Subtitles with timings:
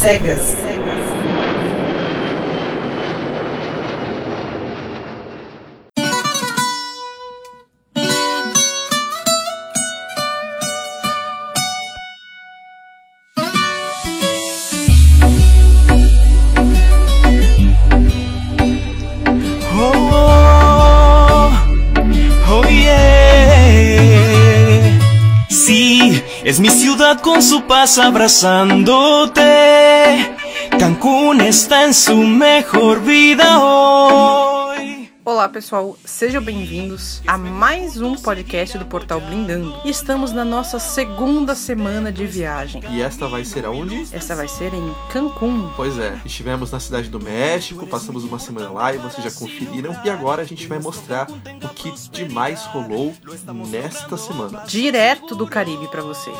[0.00, 0.56] cegas.
[19.76, 21.50] Oh,
[22.48, 22.98] oh yeah.
[25.50, 29.59] Sí, es mi ciudad con su paz abrazándote.
[30.78, 35.10] Cancún está en su mejor vida hoy.
[35.22, 39.74] Olá pessoal, sejam bem-vindos a mais um podcast do Portal Blindando.
[39.84, 42.82] Estamos na nossa segunda semana de viagem.
[42.90, 44.08] E esta vai ser aonde?
[44.12, 45.70] Essa vai ser em Cancún.
[45.76, 49.94] Pois é, estivemos na cidade do México, passamos uma semana lá e vocês já conferiram.
[50.04, 53.14] E agora a gente vai mostrar o que demais rolou
[53.68, 54.64] nesta semana.
[54.66, 56.38] Direto do Caribe para vocês.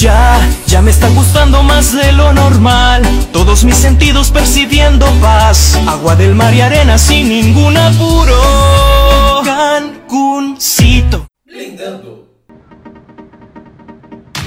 [0.00, 0.38] Ya,
[0.68, 3.02] ya me está gustando más de lo normal.
[3.32, 5.76] Todos mis sentidos percibiendo paz.
[5.88, 9.42] Agua del mar y arena sin ningún apuro.
[9.44, 11.26] Cancuncito.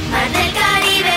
[0.09, 1.11] Mar del Caribe,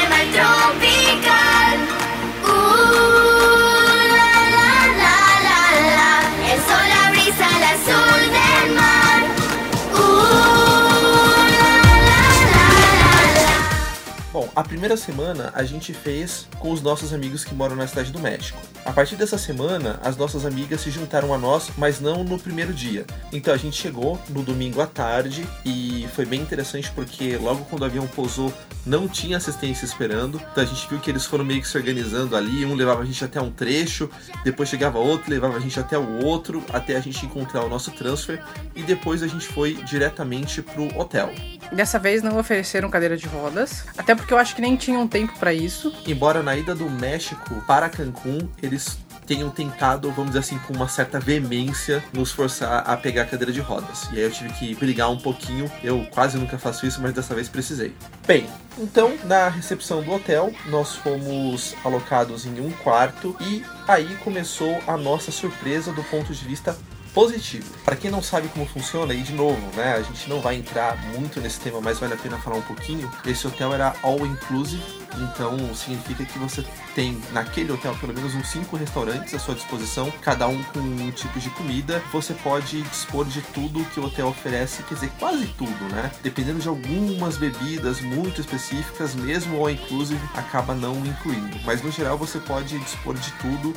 [14.55, 18.21] a primeira semana a gente fez com os nossos amigos que moram na cidade do
[18.21, 18.61] México.
[18.85, 22.73] A partir dessa semana, as nossas amigas se juntaram a nós, mas não no primeiro
[22.73, 23.05] dia.
[23.33, 27.83] Então a gente chegou no domingo à tarde e foi bem interessante porque logo quando
[27.83, 28.53] o avião pousou
[28.87, 30.41] não tinha assistência esperando.
[30.53, 33.05] Então a gente viu que eles foram meio que se organizando ali, um levava a
[33.05, 34.09] gente até um trecho,
[34.45, 37.91] depois chegava outro, levava a gente até o outro, até a gente encontrar o nosso
[37.91, 38.43] transfer
[38.77, 41.33] e depois a gente foi diretamente pro hotel.
[41.73, 45.39] Dessa vez não ofereceram cadeira de rodas, até porque eu acho que nem tinham tempo
[45.39, 45.95] para isso.
[46.07, 50.89] Embora na ida do México para Cancún eles tenham tentado, vamos dizer assim, com uma
[50.89, 54.09] certa veemência, nos forçar a pegar a cadeira de rodas.
[54.13, 55.71] E aí eu tive que brigar um pouquinho.
[55.83, 57.95] Eu quase nunca faço isso, mas dessa vez precisei.
[58.27, 58.47] Bem,
[58.79, 64.97] então na recepção do hotel nós fomos alocados em um quarto e aí começou a
[64.97, 66.77] nossa surpresa do ponto de vista
[67.15, 67.73] positivo.
[67.85, 70.97] Para quem não sabe como funciona, e de novo, né, a gente não vai entrar
[71.13, 73.11] muito nesse tema, mas vale a pena falar um pouquinho.
[73.25, 74.83] Esse hotel era all inclusive,
[75.15, 76.65] então significa que você
[76.95, 81.11] tem naquele hotel pelo menos uns cinco restaurantes à sua disposição, cada um com um
[81.13, 82.03] tipo de comida.
[82.13, 86.11] Você pode dispor de tudo que o hotel oferece, quer dizer, quase tudo, né?
[86.23, 91.59] Dependendo de algumas bebidas muito específicas, mesmo all inclusive acaba não incluindo.
[91.65, 93.73] Mas no geral você pode dispor de tudo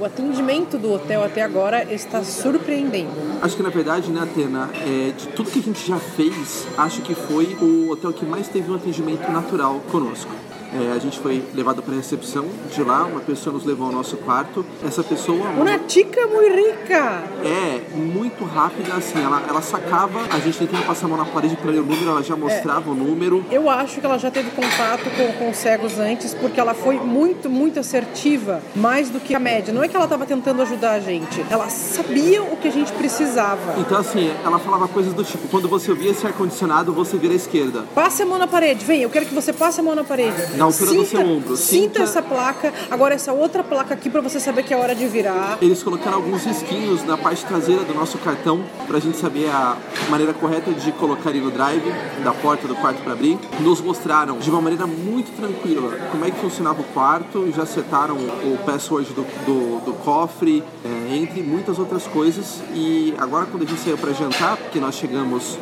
[0.00, 3.10] o atendimento do hotel até agora está surpreendendo.
[3.42, 7.02] Acho que na verdade, né, Atena, é, de tudo que a gente já fez, acho
[7.02, 10.30] que foi o hotel que mais teve um atendimento natural conosco.
[10.72, 13.92] É, a gente foi levado para a recepção de lá, uma pessoa nos levou ao
[13.92, 14.64] nosso quarto.
[14.86, 17.24] Essa pessoa Uma tica muito rica!
[17.44, 21.56] é muito rápida, assim, ela, ela sacava, a gente tentava passar a mão na parede
[21.56, 23.44] para ler o número, ela já mostrava o número.
[23.50, 26.96] Eu acho que ela já teve contato com, com os cegos antes, porque ela foi
[26.98, 29.72] muito, muito assertiva, mais do que a média.
[29.72, 32.92] Não é que ela estava tentando ajudar a gente, ela sabia o que a gente
[32.92, 33.74] precisava.
[33.78, 37.36] Então, assim, ela falava coisas do tipo: quando você ouvir esse ar-condicionado, você vira à
[37.36, 37.84] esquerda.
[37.94, 40.58] Passe a mão na parede, vem, eu quero que você passe a mão na parede.
[40.60, 41.56] Na altura do seu ombro.
[41.56, 44.94] Sinta, Sinta- essa placa, agora essa outra placa aqui pra você saber que é hora
[44.94, 45.56] de virar.
[45.62, 49.78] Eles colocaram alguns risquinhos na parte traseira do nosso cartão pra gente saber a
[50.10, 51.90] maneira correta de colocar ele no drive
[52.22, 53.38] da porta do quarto para abrir.
[53.60, 58.16] Nos mostraram de uma maneira muito tranquila como é que funcionava o quarto, já setaram
[58.16, 62.60] o password do, do, do cofre, é, entre muitas outras coisas.
[62.74, 65.56] E agora quando a gente saiu para jantar, porque nós chegamos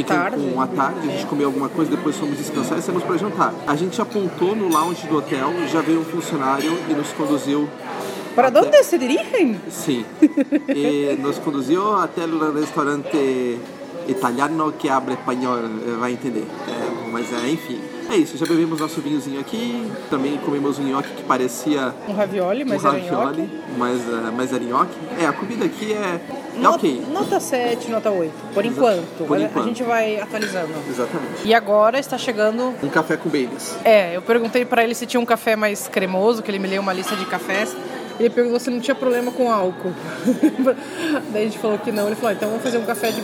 [0.00, 0.36] em tarde.
[0.36, 3.54] Cancún à tarde, a gente comeu alguma coisa, depois fomos descansar e saímos para jantar.
[3.66, 7.68] A gente apontou no lounge do hotel, já veio um funcionário e nos conduziu
[8.34, 9.58] Para Até- onde se dirigem?
[9.70, 10.04] Sí.
[10.68, 13.58] Eh, nos conduziu até o restaurante
[14.06, 15.56] italiano que abre espanhol,
[15.98, 16.44] vai entender.
[16.68, 17.80] Eh, mas é, enfim.
[18.08, 22.64] É isso, já bebemos nosso vinhozinho aqui, também comemos um nhoque que parecia Um ravioli,
[22.64, 23.10] mas um era nhoque.
[23.10, 24.94] ravioli, mas, eh, mas era nhoque.
[25.20, 26.20] É, a comida aqui é, é
[26.60, 27.02] Not- ok.
[27.12, 29.26] Nota 7, nota 8, por Exa- enquanto.
[29.26, 29.64] por A- enquanto.
[29.64, 30.70] A gente vai atualizando.
[30.88, 31.32] Exatamente.
[31.44, 32.72] E agora está chegando.
[32.80, 33.76] Um café com Baileys.
[33.84, 36.80] É, eu perguntei pra ele se tinha um café mais cremoso, que ele me leu
[36.80, 37.74] uma lista de cafés.
[38.20, 39.92] Ele perguntou se não tinha problema com álcool.
[41.32, 42.06] Daí a gente falou que não.
[42.06, 43.20] Ele falou: "Ah, então vamos fazer um café de,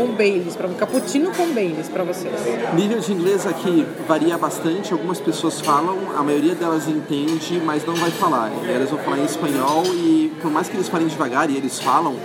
[0.00, 2.32] com Baileys, para um cappuccino com Baileys pra vocês.
[2.74, 4.92] Nível de inglês aqui varia bastante.
[4.92, 8.50] Algumas pessoas falam, a maioria delas entende, mas não vai falar.
[8.66, 12.16] Elas vão falar em espanhol e por mais que eles falem devagar e eles falam,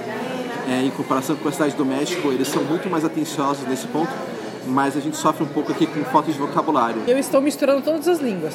[0.69, 4.11] é, em comparação com a cidade do México, eles são muito mais atenciosos nesse ponto.
[4.65, 7.03] Mas a gente sofre um pouco aqui com falta de vocabulário.
[7.07, 8.53] Eu estou misturando todas as línguas.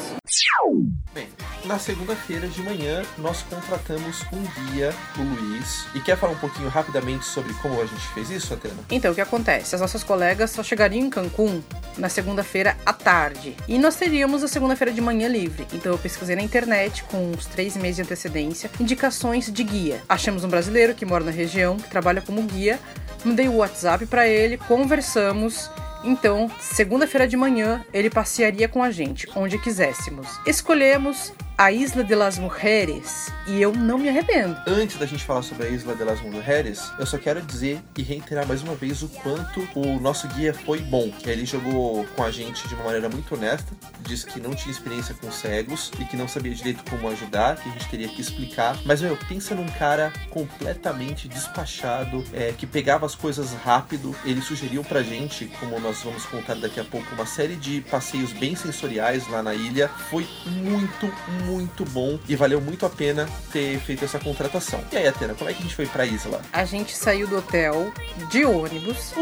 [1.13, 1.29] Bem,
[1.65, 5.87] na segunda-feira de manhã nós contratamos um guia, o Luiz.
[5.95, 8.77] E quer falar um pouquinho rapidamente sobre como a gente fez isso, Atena?
[8.91, 9.75] Então, o que acontece?
[9.75, 11.61] As nossas colegas só chegariam em Cancún
[11.99, 13.57] na segunda-feira à tarde.
[13.67, 15.67] E nós teríamos a segunda-feira de manhã livre.
[15.73, 20.01] Então, eu pesquisei na internet, com uns três meses de antecedência, indicações de guia.
[20.09, 22.79] Achamos um brasileiro que mora na região, que trabalha como guia.
[23.25, 25.69] Mandei o WhatsApp para ele, conversamos.
[26.03, 30.27] Então, segunda-feira de manhã, ele passearia com a gente, onde quiséssemos.
[30.47, 34.57] Escolhemos a Isla de las Mujeres e eu não me arrependo.
[34.67, 38.03] Antes da gente falar sobre a Isla de las Mujeres, eu só quero dizer e
[38.03, 41.13] reiterar mais uma vez o quanto o nosso guia foi bom.
[41.23, 45.15] Ele jogou com a gente de uma maneira muito honesta, disse que não tinha experiência
[45.15, 48.79] com cegos e que não sabia direito como ajudar, que a gente teria que explicar.
[48.87, 54.17] Mas, meu, pensa num cara completamente despachado, é, que pegava as coisas rápido.
[54.25, 58.33] Ele sugeriu pra gente, como nós vamos contar daqui a pouco, uma série de passeios
[58.33, 59.89] bem sensoriais lá na ilha.
[60.09, 61.50] Foi muito, muito
[61.91, 64.81] bom e valeu muito a pena ter feito essa contratação.
[64.93, 66.41] E aí, Atena, como é que a gente foi pra isla?
[66.53, 67.93] A gente saiu do hotel
[68.31, 69.13] de ônibus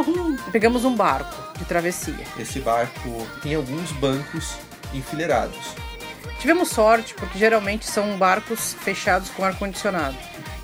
[0.47, 2.25] e pegamos um barco de travessia.
[2.39, 4.57] Esse barco tem alguns bancos
[4.93, 5.75] enfileirados.
[6.41, 10.17] Tivemos sorte porque geralmente são barcos fechados com ar-condicionado.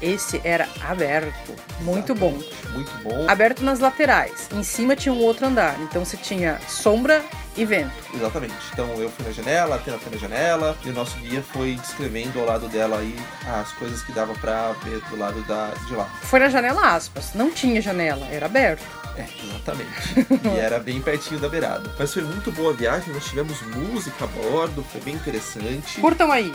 [0.05, 2.39] Esse era aberto, muito bom.
[2.75, 3.25] Muito bom.
[3.27, 4.51] Aberto nas laterais.
[4.53, 7.25] Em cima tinha um outro andar, então você tinha sombra
[7.57, 7.91] e vento.
[8.13, 8.55] Exatamente.
[8.71, 11.77] Então eu fui na janela, a Atena foi na janela, e o nosso guia foi
[11.77, 13.17] descrevendo ao lado dela aí
[13.47, 16.05] as coisas que dava pra ver do lado da, de lá.
[16.21, 18.85] Foi na janela aspas, não tinha janela, era aberto.
[19.17, 20.27] É, exatamente.
[20.55, 21.91] e era bem pertinho da beirada.
[21.99, 25.99] Mas foi muito boa a viagem, nós tivemos música a bordo, foi bem interessante.
[25.99, 26.53] Curtam aí.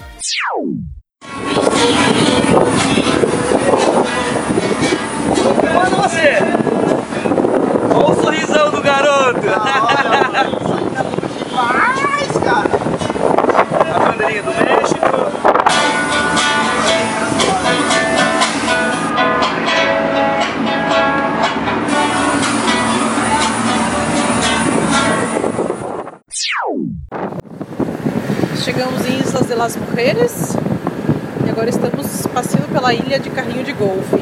[30.02, 34.16] E agora estamos passeando pela ilha de carrinho de golfe.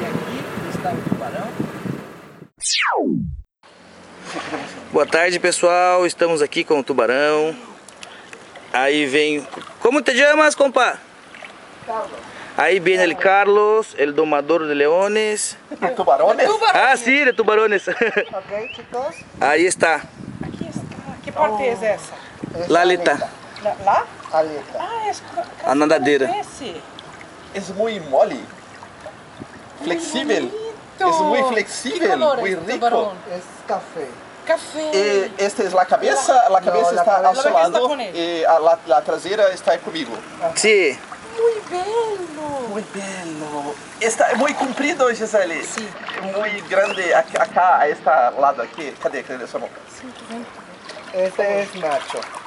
[0.00, 0.44] E aqui
[0.74, 1.48] está o tubarão.
[4.92, 6.04] Boa tarde, pessoal.
[6.04, 7.54] Estamos aqui com o tubarão.
[8.72, 9.46] Aí vem.
[9.78, 11.05] Como te chamas, compa?
[12.56, 15.56] Aí vem el Carlos, el domador de leones.
[15.94, 16.48] Tubarões?
[16.72, 17.86] Ah, sí, de tubarones.
[17.88, 19.16] Ok, chicos.
[19.40, 21.16] Aí está, Aqui está.
[21.22, 22.14] Que parte é essa?
[22.58, 23.30] Es Lalita,
[23.84, 24.06] Lá?
[24.32, 24.78] Aleta.
[24.78, 26.30] Ah, é a nadadeira.
[26.40, 26.80] esse.
[27.54, 28.44] É muito mole.
[29.82, 30.50] Flexível.
[30.98, 33.16] É muito flexível, muito rico.
[33.30, 34.06] Es café.
[34.46, 34.90] Café.
[34.94, 37.66] E esta é a cabeça, a cabeça Não, a está cabeça- ao seu a cabeça
[37.66, 38.18] está lado com ele.
[38.40, 40.16] e a, la- la traseira está comigo.
[40.54, 40.96] Sí.
[41.36, 42.68] Muito belo.
[42.68, 43.76] Muito belo.
[44.00, 45.62] Está é muito comprido, Gisele.
[45.62, 45.88] Sim.
[46.16, 47.12] É muito grande.
[47.12, 48.92] Acá, este lado aqui.
[49.02, 49.22] Cadê?
[49.22, 49.70] Cadê sua mão?
[51.12, 52.45] Este es Nacho.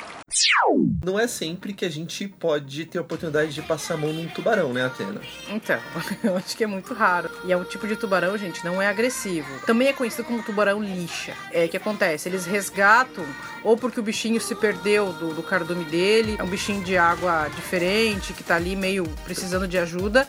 [1.03, 4.27] Não é sempre que a gente pode ter a oportunidade de passar a mão num
[4.27, 5.21] tubarão, né, Atena?
[5.49, 5.79] Então,
[6.23, 7.29] eu acho que é muito raro.
[7.45, 9.47] E é um tipo de tubarão, gente, não é agressivo.
[9.65, 11.33] Também é conhecido como tubarão lixa.
[11.51, 13.25] É que acontece, eles resgatam
[13.63, 17.49] ou porque o bichinho se perdeu do, do cardume dele, é um bichinho de água
[17.55, 20.27] diferente, que tá ali meio precisando de ajuda.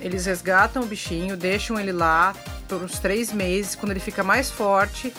[0.00, 2.34] Eles resgatam o bichinho, deixam ele lá
[2.68, 3.74] por uns três meses.
[3.74, 5.12] Quando ele fica mais forte,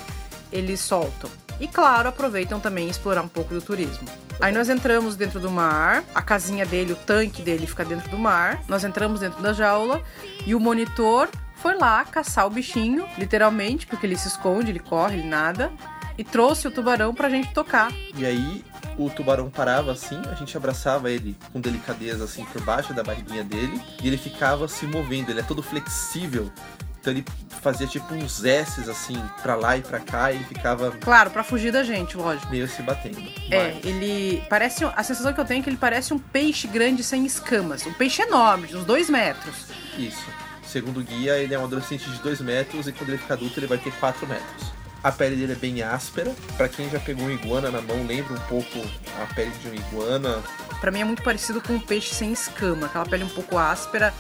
[0.52, 1.30] eles soltam.
[1.60, 4.08] E claro, aproveitam também explorar um pouco do turismo.
[4.40, 8.18] Aí nós entramos dentro do mar, a casinha dele, o tanque dele fica dentro do
[8.18, 8.62] mar.
[8.68, 10.02] Nós entramos dentro da jaula
[10.46, 15.18] e o monitor foi lá caçar o bichinho, literalmente, porque ele se esconde, ele corre,
[15.18, 15.70] ele nada,
[16.18, 17.92] e trouxe o tubarão pra gente tocar.
[18.16, 18.64] E aí
[18.98, 23.44] o tubarão parava assim, a gente abraçava ele com delicadeza assim por baixo da barriguinha
[23.44, 26.52] dele e ele ficava se movendo, ele é todo flexível.
[27.00, 27.24] Então ele
[27.62, 31.44] fazia tipo uns S's assim pra lá e pra cá e ele ficava Claro, pra
[31.44, 32.50] fugir da gente, lógico.
[32.52, 33.22] meio se batendo.
[33.50, 34.84] É, Mas- ele parece.
[34.84, 37.86] A sensação que eu tenho é que ele parece um peixe grande sem escamas.
[37.86, 39.56] Um peixe enorme, de uns dois metros.
[39.98, 40.26] Isso.
[40.64, 43.60] Segundo o guia, ele é um adolescente de 2 metros e quando ele ficar adulto
[43.60, 44.72] ele vai ter 4 metros.
[45.04, 46.32] A pele dele é bem áspera.
[46.58, 48.78] Pra quem já pegou um iguana na mão, lembra um pouco
[49.20, 50.44] a pele de um iguana.
[50.80, 54.14] Pra mim é muito parecido com um peixe sem escama, aquela pele um pouco áspera.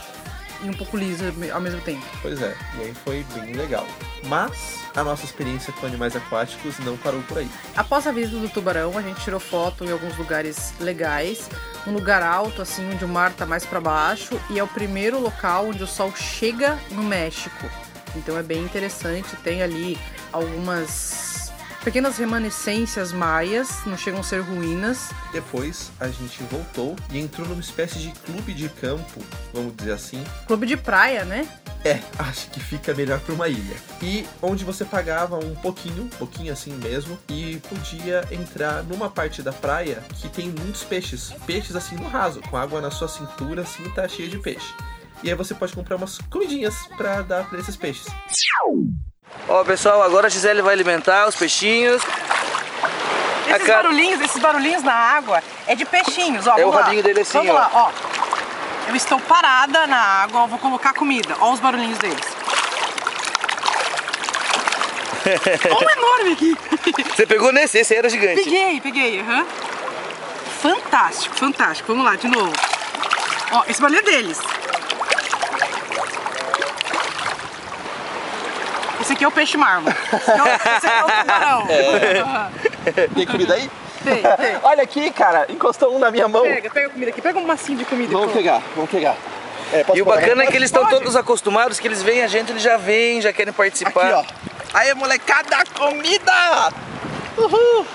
[0.63, 2.05] E um pouco lisa ao mesmo tempo.
[2.21, 3.87] Pois é, e aí foi bem legal.
[4.25, 7.49] Mas a nossa experiência com animais aquáticos não parou por aí.
[7.75, 11.49] Após a visita do tubarão, a gente tirou foto em alguns lugares legais,
[11.87, 15.19] um lugar alto, assim, onde o mar tá mais para baixo, e é o primeiro
[15.19, 17.69] local onde o sol chega no México.
[18.15, 19.97] Então é bem interessante, tem ali
[20.31, 21.38] algumas
[21.83, 25.09] pequenas remanescências maias, não chegam a ser ruínas.
[25.31, 29.21] Depois a gente voltou e entrou numa espécie de clube de campo,
[29.53, 30.23] vamos dizer assim.
[30.47, 31.47] Clube de praia, né?
[31.83, 33.77] É, acho que fica melhor para uma ilha.
[34.01, 39.41] E onde você pagava um pouquinho, um pouquinho assim mesmo, e podia entrar numa parte
[39.41, 41.33] da praia que tem muitos peixes.
[41.45, 44.73] Peixes assim no raso, com água na sua cintura, assim tá cheia de peixe.
[45.23, 48.07] E aí você pode comprar umas comidinhas para dar para esses peixes.
[49.49, 52.03] Ó, pessoal, agora a Gisele vai alimentar os peixinhos.
[53.49, 56.55] Esses barulhinhos, esses barulhinhos na água é de peixinhos, ó.
[56.55, 56.83] É o lá.
[56.83, 57.55] rabinho dele assim, Vamos ó.
[57.55, 57.91] lá, ó.
[58.87, 61.35] Eu estou parada na água, vou colocar comida.
[61.39, 62.39] Ó os barulhinhos deles.
[65.71, 66.57] Ó um enorme aqui.
[67.15, 67.79] Você pegou nesse?
[67.79, 68.43] Esse era gigante.
[68.43, 69.45] Peguei, peguei, aham.
[70.61, 71.91] Fantástico, fantástico.
[71.91, 72.53] Vamos lá, de novo.
[73.51, 74.39] Ó, esse barulho é deles.
[79.09, 79.89] Esse aqui é o peixe marmo.
[79.89, 80.47] Esse aqui é o-
[80.77, 81.67] esse aqui é o tubarão.
[82.21, 82.51] Aham.
[83.15, 83.71] Tem comida aí?
[84.03, 84.57] Tem, tem.
[84.61, 86.43] Olha aqui, cara, encostou um na minha mão.
[86.43, 87.19] Pega, pega a comida aqui.
[87.21, 88.11] Pega um massinho de comida.
[88.13, 89.15] Vamos pegar, vamos pegar.
[89.73, 92.51] É, E o bacana é que eles estão todos acostumados, que eles veem a gente,
[92.51, 94.13] eles já vêm, já querem participar.
[94.13, 94.77] Aqui, ó.
[94.77, 96.71] Aí, molecada, comida!
[97.35, 97.85] Uhul!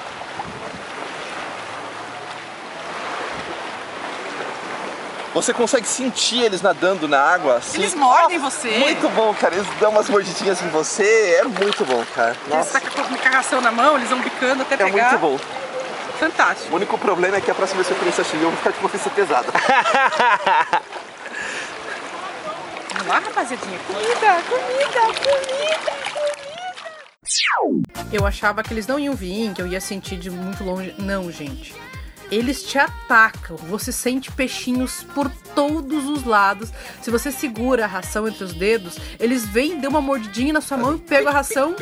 [5.35, 7.79] Você consegue sentir eles nadando na água assim?
[7.79, 8.79] Eles mordem você.
[8.79, 9.57] Muito bom, cara.
[9.57, 11.41] Eles dão umas mordidinhas em você.
[11.41, 12.37] É muito bom, cara.
[12.47, 15.11] Eles Nossa, estão com a carração na mão, eles vão bicando até é pegar.
[15.11, 15.39] muito bom.
[16.21, 16.73] Fantástico.
[16.73, 18.71] O único problema é que a próxima vez que eu comer sashimi eu vou ficar
[18.71, 19.53] de consciência pesada.
[22.93, 23.79] Vamos lá, rapaziadinha.
[23.89, 25.95] Comida, comida, comida.
[28.13, 30.95] Eu achava que eles não iam vir, que eu ia sentir de muito longe.
[30.99, 31.75] Não, gente.
[32.35, 33.57] Eles te atacam.
[33.57, 36.73] Você sente peixinhos por todos os lados.
[37.01, 40.77] Se você segura a ração entre os dedos, eles vêm, dão uma mordidinha na sua
[40.77, 41.77] mão e pegam a ração.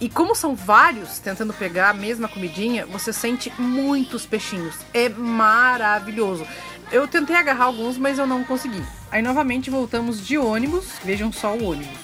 [0.00, 4.76] E como são vários tentando pegar a mesma comidinha, você sente muitos peixinhos.
[4.94, 6.46] É maravilhoso.
[6.92, 8.84] Eu tentei agarrar alguns, mas eu não consegui.
[9.10, 10.92] Aí novamente voltamos de ônibus.
[11.02, 11.98] Vejam só o ônibus.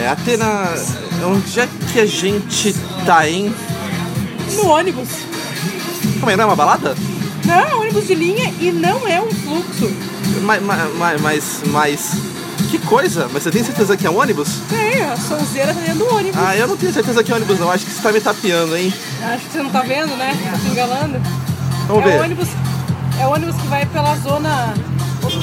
[0.00, 0.72] É, Atena,
[1.26, 3.54] onde é que a gente tá, hein?
[4.54, 5.08] No ônibus.
[6.18, 6.96] Como é, não é uma balada?
[7.44, 9.94] Não, é um ônibus de linha e não é um fluxo.
[10.40, 12.10] Mas, mas, mas, mas,
[12.70, 13.28] que coisa?
[13.30, 14.48] Mas você tem certeza que é um ônibus?
[14.72, 16.40] É, a sonzeira tá dentro do ônibus.
[16.42, 18.74] Ah, eu não tenho certeza que é ônibus não, acho que você tá me tapeando,
[18.74, 18.94] hein?
[19.22, 20.34] Acho que você não tá vendo, né?
[20.50, 21.20] Tá se enganando.
[21.86, 22.20] Vamos é ver.
[22.20, 22.48] o ônibus,
[23.20, 24.72] é o ônibus que vai pela zona,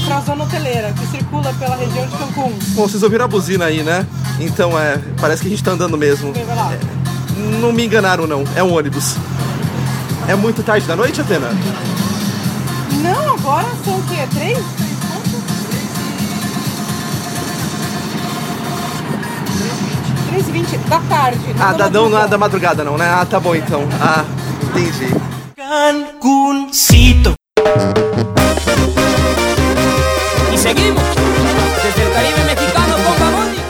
[0.06, 2.54] pra zona hoteleira, que circula pela região de Cancún.
[2.70, 4.06] Bom, vocês ouviram a buzina aí, né?
[4.40, 6.34] Então, é, parece que a gente tá andando mesmo.
[6.34, 6.72] Vai lá.
[7.60, 8.44] Não me enganaram, não.
[8.56, 9.16] É um ônibus.
[10.28, 11.50] É muito tarde da noite, Atena?
[13.02, 14.28] Não, agora são o quê?
[14.34, 14.58] Três?
[20.30, 21.40] Três e vinte da tarde.
[21.60, 23.08] Ah, da não, não é da madrugada, não, né?
[23.10, 23.88] Ah, tá bom então.
[24.02, 24.26] Ah,
[24.64, 25.16] entendi.
[25.56, 27.34] Cancuncito.
[30.68, 31.02] Seguimos
[31.82, 33.62] desde el Caribe mexicano Gamondi.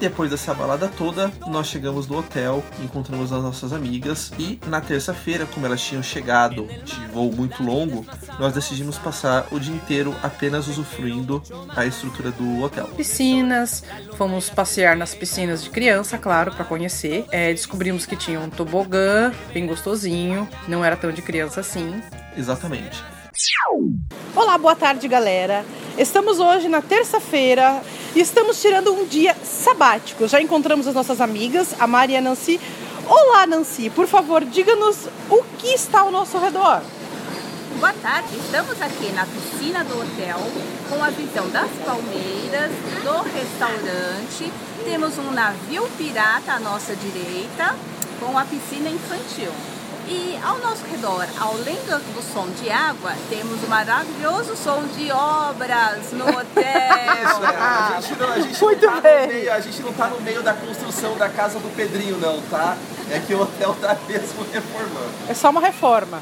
[0.00, 5.46] Depois dessa balada toda, nós chegamos no hotel, encontramos as nossas amigas e na terça-feira,
[5.46, 8.04] como elas tinham chegado de voo muito longo,
[8.40, 11.40] nós decidimos passar o dia inteiro apenas usufruindo
[11.76, 12.88] a estrutura do hotel.
[12.88, 13.84] piscinas,
[14.16, 17.24] fomos passear nas piscinas de criança, claro, pra conhecer.
[17.30, 22.02] É, descobrimos que tinha um tobogã, bem gostosinho, não era tão de criança assim.
[22.36, 23.11] Exatamente.
[24.36, 25.64] Olá, boa tarde, galera.
[25.98, 27.82] Estamos hoje na terça-feira
[28.14, 30.28] e estamos tirando um dia sabático.
[30.28, 32.60] Já encontramos as nossas amigas, a Mari e a Nancy.
[33.06, 36.82] Olá, Nancy, por favor, diga-nos o que está ao nosso redor.
[37.80, 40.38] Boa tarde, estamos aqui na piscina do hotel
[40.88, 42.70] com a visão das palmeiras,
[43.02, 44.52] do restaurante.
[44.84, 47.74] Temos um navio pirata à nossa direita
[48.20, 49.50] com a piscina infantil.
[50.08, 55.10] E ao nosso redor, além do, do som de água, temos o maravilhoso som de
[55.12, 56.64] obras no hotel.
[56.64, 59.26] a gente não, a gente Muito não tá bem.
[59.26, 62.40] no meio, a gente não tá no meio da construção da casa do Pedrinho, não,
[62.42, 62.76] tá?
[63.10, 65.12] É que o hotel tá mesmo reformando.
[65.28, 66.20] É só uma reforma.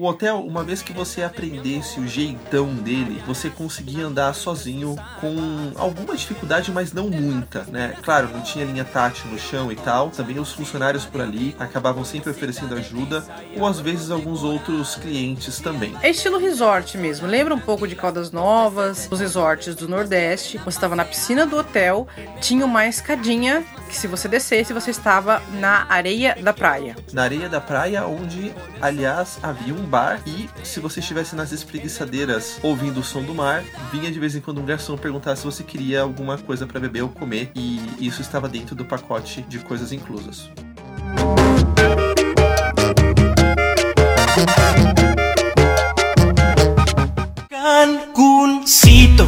[0.00, 5.72] O hotel, uma vez que você aprendesse o jeitão dele, você conseguia andar sozinho com
[5.76, 7.94] alguma dificuldade, mas não muita, né?
[8.02, 10.08] Claro, não tinha linha tátil no chão e tal.
[10.08, 13.22] Também os funcionários por ali acabavam sempre oferecendo ajuda,
[13.54, 15.94] ou às vezes alguns outros clientes também.
[16.00, 17.26] É estilo resort mesmo.
[17.26, 20.56] Lembra um pouco de Caldas Novas, os resorts do Nordeste.
[20.56, 22.08] Você estava na piscina do hotel,
[22.40, 26.96] tinha uma escadinha que se você descesse, você estava na areia da praia.
[27.12, 32.60] Na areia da praia, onde, aliás, havia um bar e se você estivesse nas espreguiçadeiras
[32.62, 35.64] ouvindo o som do mar, vinha de vez em quando um garçom perguntar se você
[35.64, 39.90] queria alguma coisa para beber ou comer e isso estava dentro do pacote de coisas
[39.90, 40.48] inclusas.
[47.48, 49.26] Cancuncito.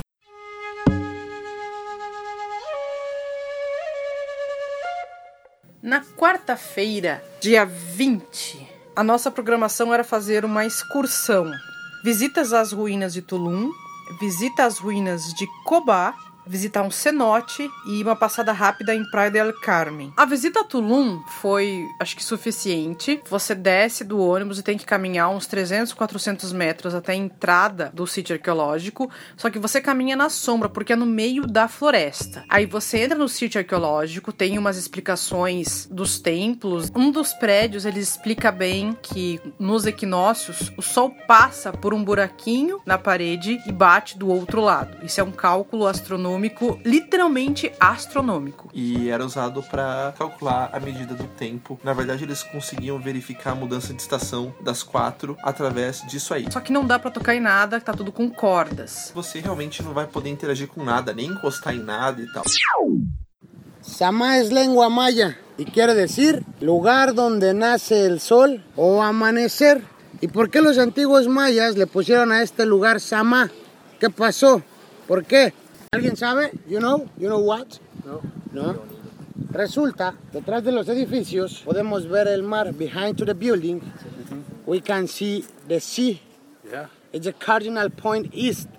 [5.82, 11.50] Na quarta-feira, dia 20, a nossa programação era fazer uma excursão.
[12.04, 13.70] Visitas às ruínas de Tulum,
[14.20, 16.14] visita às ruínas de Cobá,
[16.46, 20.12] visitar um cenote e uma passada rápida em Praia del Carmen.
[20.16, 23.20] A visita a Tulum foi, acho que, suficiente.
[23.28, 27.90] Você desce do ônibus e tem que caminhar uns 300, 400 metros até a entrada
[27.94, 32.44] do sítio arqueológico, só que você caminha na sombra, porque é no meio da floresta.
[32.48, 36.90] Aí você entra no sítio arqueológico, tem umas explicações dos templos.
[36.94, 42.80] Um dos prédios, ele explica bem que nos equinócios, o sol passa por um buraquinho
[42.84, 45.04] na parede e bate do outro lado.
[45.04, 46.31] Isso é um cálculo astronômico,
[46.84, 48.70] literalmente astronômico.
[48.72, 51.78] E era usado para calcular a medida do tempo.
[51.82, 56.46] Na verdade, eles conseguiam verificar a mudança de estação das quatro através disso aí.
[56.50, 59.12] Só que não dá pra tocar em nada, tá tudo com cordas.
[59.14, 62.44] Você realmente não vai poder interagir com nada, nem encostar em nada e tal.
[63.82, 69.82] Sama es lengua maya y quiere decir lugar donde nace el sol o amanecer.
[70.20, 73.50] ¿Y por qué los antiguos mayas le pusieron a este lugar Sama?
[73.98, 74.62] ¿Qué pasó?
[75.08, 75.52] ¿Por qué?
[75.94, 76.52] ¿Alguien sabe?
[76.66, 77.06] You know?
[77.18, 77.78] You know what?
[78.06, 78.22] No.
[78.50, 78.82] No.
[79.50, 82.72] Resulta, detrás de los edificios podemos ver el mar.
[82.72, 83.82] Behind to the building,
[84.64, 86.22] we can see the sea.
[86.64, 86.86] Yeah.
[87.12, 88.70] It's the cardinal point east.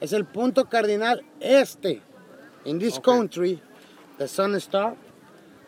[0.00, 2.00] Es el punto cardinal este.
[2.64, 3.60] In this country,
[4.18, 4.94] the sun star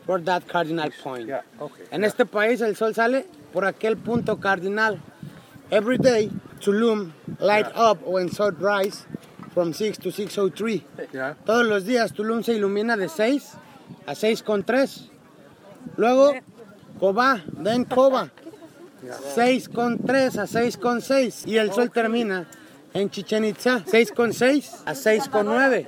[0.07, 1.27] for that cardinal point.
[1.27, 1.41] Yeah.
[1.61, 1.87] Okay.
[1.91, 5.01] En este país el sol sale por aquel punto cardinal.
[5.69, 7.11] Every day, Tulum
[7.41, 9.05] light up when sunrise
[9.57, 10.83] from 6 to 6.03.
[11.15, 11.35] Yeah.
[11.47, 13.53] Todos los días Tulum se ilumina de 6
[14.07, 15.09] a 6.3.
[15.97, 16.35] Luego,
[17.01, 18.31] Cobá, then Coba,
[19.35, 21.47] 6.3 a 6.6.
[21.49, 22.47] Y el sol termina
[22.93, 25.87] en Chichen Itza, 6.6 a 6.9.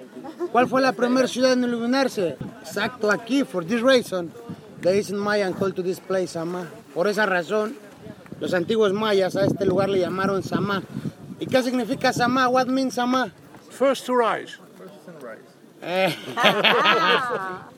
[0.51, 2.39] ¿Cuál fue la primera ciudad en iluminarse?
[2.63, 4.33] Exacto aquí, for this reason,
[4.81, 6.67] the ancient Mayan called to this place Sama.
[6.95, 7.77] Por esa razón,
[8.41, 10.83] los antiguos mayas a este lugar le llamaron Sama.
[11.39, 12.49] ¿Y qué significa Sama?
[12.49, 13.31] What means Sama?
[13.79, 14.59] First to rise.
[15.81, 16.13] Eh,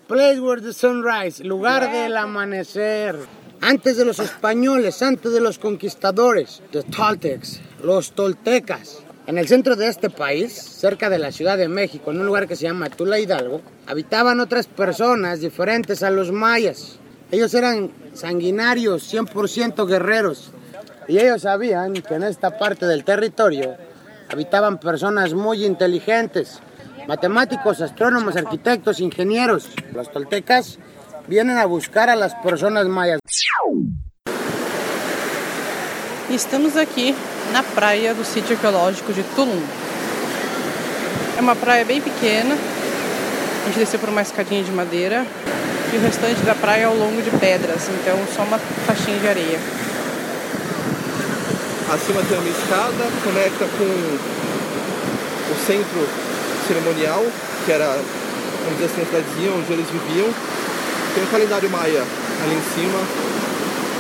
[0.09, 3.15] Place where the sunrise, lugar del amanecer.
[3.61, 9.03] Antes de los españoles, antes de los conquistadores, the Toltecs, los toltecas.
[9.27, 12.49] En el centro de este país, cerca de la Ciudad de México, en un lugar
[12.49, 16.99] que se llama Tula Hidalgo, habitaban otras personas diferentes a los mayas.
[17.31, 20.53] Ellos eran sanguinarios, 100% guerreros.
[21.07, 23.77] Y ellos sabían que en esta parte del territorio
[24.31, 26.61] habitaban personas muy inteligentes,
[27.09, 29.69] matemáticos, astrónomos, arquitectos, ingenieros.
[29.93, 30.79] Los toltecas
[31.27, 33.21] vienen a buscar a las personas mayas.
[36.31, 37.15] Estamos aqui
[37.53, 39.61] na praia do sítio arqueológico de Tulum.
[41.37, 42.55] É uma praia bem pequena.
[42.55, 45.27] A gente desceu por uma escadinha de madeira
[45.93, 49.29] e o restante da praia é ao longo de pedras, então só uma faixinha de
[49.29, 49.59] areia.
[51.93, 53.85] Acima tem uma escada, conecta com
[55.53, 56.07] o centro
[56.69, 57.25] cerimonial,
[57.67, 58.01] que era,
[58.63, 60.33] vamos dizer assim, a cidadezinha onde eles viviam.
[61.15, 62.03] Tem um calendário maia
[62.45, 63.01] ali em cima,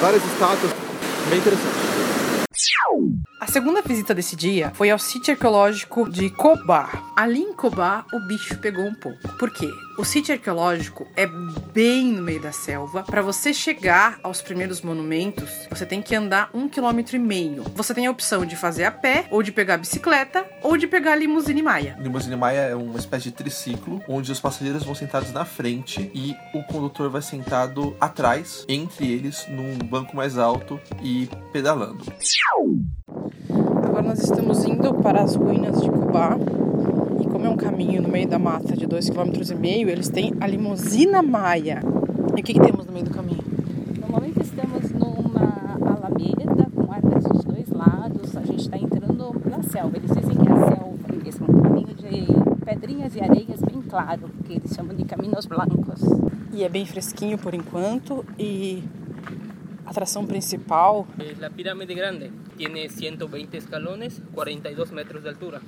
[0.01, 0.73] várias estátuas,
[1.29, 1.81] bem interessante.
[3.41, 7.11] A segunda visita desse dia foi ao sítio arqueológico de Cobá.
[7.17, 9.19] Ali em Cobá, o bicho pegou um pouco.
[9.39, 9.67] Por quê?
[9.97, 13.03] O sítio arqueológico é bem no meio da selva.
[13.03, 17.65] Para você chegar aos primeiros monumentos, você tem que andar um quilômetro e meio.
[17.75, 20.87] Você tem a opção de fazer a pé, ou de pegar a bicicleta, ou de
[20.87, 21.97] pegar a limusine maia.
[21.99, 26.37] Limusine Maia é uma espécie de triciclo onde os passageiros vão sentados na frente e
[26.55, 32.05] o condutor vai sentado atrás, entre eles, num banco mais alto e pedalando.
[33.85, 36.37] Agora nós estamos indo para as ruínas de Cubá.
[37.21, 40.47] E como é um caminho no meio da mata de 2,5 km, eles têm a
[40.47, 41.81] limusina maia.
[42.37, 43.45] E o que, que temos no meio do caminho?
[44.01, 48.01] No momento estamos numa alameda com árvores dos dois lados.
[49.71, 49.97] selva.
[49.97, 54.55] Eles dizem que é selva mesmo, um caminho de pedrinhas e areias bem claro, que
[54.55, 56.01] eles chamam de caminhos blancos.
[56.53, 58.25] E é bem fresquinho por enquanto.
[58.39, 58.83] E
[59.87, 62.31] a atração principal Es la pirámide grande.
[62.61, 65.63] Tiene 120 escalones, 42 metros de altura.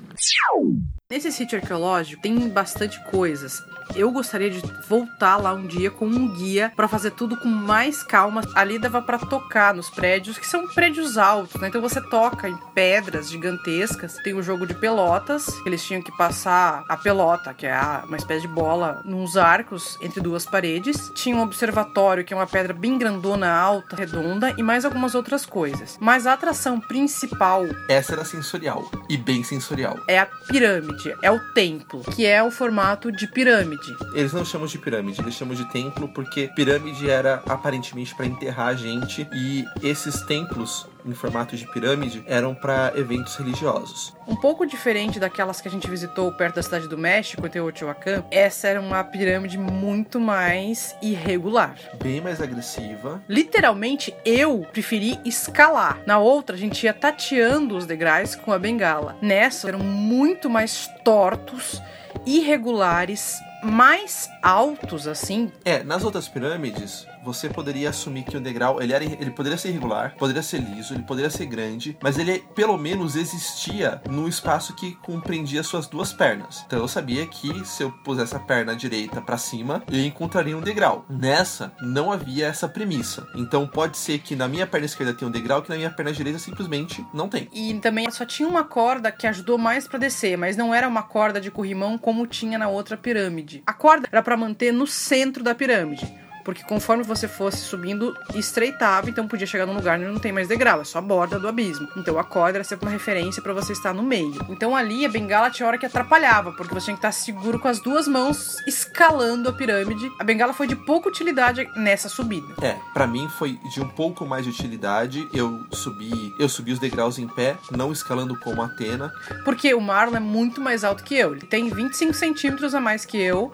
[1.10, 3.62] Nesse sítio arqueológico tem bastante coisas.
[3.94, 8.02] Eu gostaria de voltar lá um dia com um guia para fazer tudo com mais
[8.02, 8.40] calma.
[8.54, 11.68] Ali dava para tocar nos prédios, que são prédios altos, né?
[11.68, 14.16] Então você toca em pedras gigantescas.
[14.24, 18.42] Tem o jogo de pelotas, eles tinham que passar a pelota, que é uma espécie
[18.42, 21.10] de bola, nos arcos entre duas paredes.
[21.14, 25.44] Tinha um observatório, que é uma pedra bem grandona, alta, redonda, e mais algumas outras
[25.44, 25.98] coisas.
[26.00, 28.90] Mas a atração principal Essa era sensorial.
[29.08, 29.98] E bem sensorial.
[30.08, 33.96] é a pirâmide, é o templo, que é o formato de pirâmide.
[34.14, 38.68] Eles não chamam de pirâmide, eles chamam de templo porque pirâmide era aparentemente para enterrar
[38.68, 44.14] a gente e esses templos em formato de pirâmide eram para eventos religiosos.
[44.26, 48.24] Um pouco diferente daquelas que a gente visitou perto da cidade do México, em Teotihuacan,
[48.30, 51.76] essa era uma pirâmide muito mais irregular.
[52.02, 53.22] Bem mais agressiva.
[53.28, 56.00] Literalmente, eu preferi escalar.
[56.06, 59.16] Na outra, a gente ia tateando os degraus com a bengala.
[59.20, 61.80] Nessa, eram muito mais tortos,
[62.26, 65.50] irregulares, mais altos, assim.
[65.64, 69.68] É, nas outras pirâmides, você poderia assumir que o degrau, ele, era, ele poderia ser
[69.68, 74.74] irregular, poderia ser liso, ele poderia ser grande, mas ele pelo menos existia num espaço
[74.74, 76.64] que compreendia suas duas pernas.
[76.66, 80.60] Então eu sabia que se eu pusesse a perna direita para cima, eu encontraria um
[80.60, 81.04] degrau.
[81.08, 83.26] Nessa, não havia essa premissa.
[83.34, 86.12] Então pode ser que na minha perna esquerda tenha um degrau, que na minha perna
[86.12, 87.48] direita simplesmente não tem.
[87.52, 91.02] E também só tinha uma corda que ajudou mais pra descer, mas não era uma
[91.02, 93.62] corda de corrimão como tinha na outra pirâmide.
[93.66, 96.21] A corda era pra manter no centro da pirâmide.
[96.44, 100.48] Porque conforme você fosse subindo, estreitava, então podia chegar num lugar onde não tem mais
[100.48, 101.88] degrau, é só a borda do abismo.
[101.96, 104.44] Então a corda era sempre uma referência pra você estar no meio.
[104.48, 107.68] Então ali a bengala tinha hora que atrapalhava, porque você tinha que estar seguro com
[107.68, 110.10] as duas mãos escalando a pirâmide.
[110.18, 112.54] A bengala foi de pouca utilidade nessa subida.
[112.60, 115.28] É, pra mim foi de um pouco mais de utilidade.
[115.32, 119.12] Eu subi, eu subi os degraus em pé, não escalando como a Atena.
[119.44, 121.32] Porque o Marlon é muito mais alto que eu.
[121.32, 123.52] Ele tem 25 centímetros a mais que eu.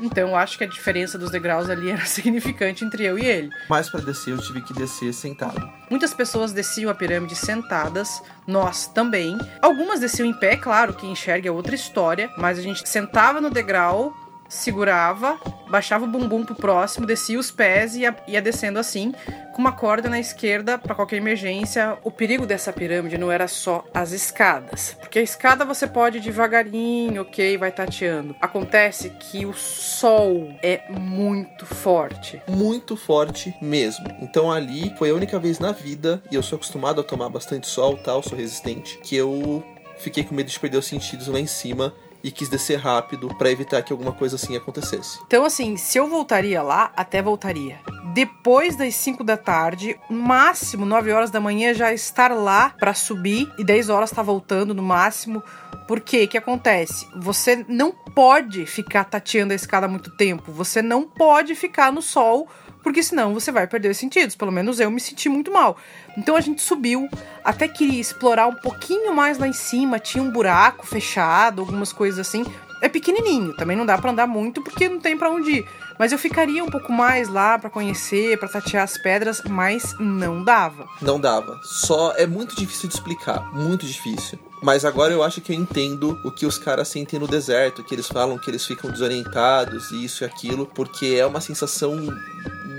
[0.00, 3.50] Então eu acho que a diferença dos degraus ali era significante entre eu e ele.
[3.68, 5.70] Mas pra descer eu tive que descer sentado.
[5.90, 9.36] Muitas pessoas desciam a pirâmide sentadas, nós também.
[9.60, 13.50] Algumas desciam em pé, claro, quem enxerga é outra história, mas a gente sentava no
[13.50, 14.14] degrau,
[14.50, 15.38] segurava,
[15.70, 19.14] baixava o bumbum pro próximo, descia os pés e ia, ia descendo assim,
[19.54, 21.96] com uma corda na esquerda para qualquer emergência.
[22.02, 26.20] O perigo dessa pirâmide não era só as escadas, porque a escada você pode ir
[26.20, 28.34] devagarinho, ok, vai tateando.
[28.40, 32.42] Acontece que o sol é muito forte.
[32.48, 34.06] Muito forte mesmo.
[34.20, 37.68] Então ali foi a única vez na vida, e eu sou acostumado a tomar bastante
[37.68, 39.64] sol, tal, sou resistente, que eu
[39.98, 43.50] fiquei com medo de perder os sentidos lá em cima e quis descer rápido para
[43.50, 45.18] evitar que alguma coisa assim acontecesse.
[45.26, 47.80] Então, assim, se eu voltaria lá, até voltaria.
[48.12, 53.50] Depois das 5 da tarde, máximo 9 horas da manhã, já estar lá para subir
[53.56, 55.42] e 10 horas tá voltando no máximo.
[55.86, 57.08] Porque que acontece?
[57.16, 60.52] Você não pode ficar tateando a escada muito tempo.
[60.52, 62.48] Você não pode ficar no sol,
[62.82, 64.34] porque senão você vai perder os sentidos.
[64.34, 65.76] Pelo menos eu me senti muito mal.
[66.16, 67.08] Então a gente subiu,
[67.44, 69.98] até queria explorar um pouquinho mais lá em cima.
[69.98, 72.44] Tinha um buraco fechado, algumas coisas assim.
[72.82, 75.68] É pequenininho, também não dá para andar muito porque não tem para onde ir.
[75.98, 80.42] Mas eu ficaria um pouco mais lá para conhecer, para tatear as pedras, mas não
[80.42, 80.88] dava.
[81.02, 81.60] Não dava.
[81.62, 84.38] Só é muito difícil de explicar, muito difícil.
[84.62, 87.94] Mas agora eu acho que eu entendo o que os caras sentem no deserto, que
[87.94, 91.98] eles falam que eles ficam desorientados, isso e aquilo, porque é uma sensação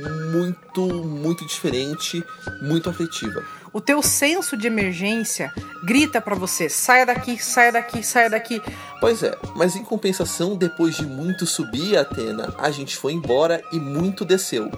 [0.09, 2.23] muito, muito diferente,
[2.61, 3.43] muito afetiva.
[3.73, 5.53] O teu senso de emergência
[5.85, 8.61] grita para você: saia daqui, saia daqui, saia daqui.
[8.99, 13.63] Pois é, mas em compensação, depois de muito subir a Atena, a gente foi embora
[13.71, 14.69] e muito desceu.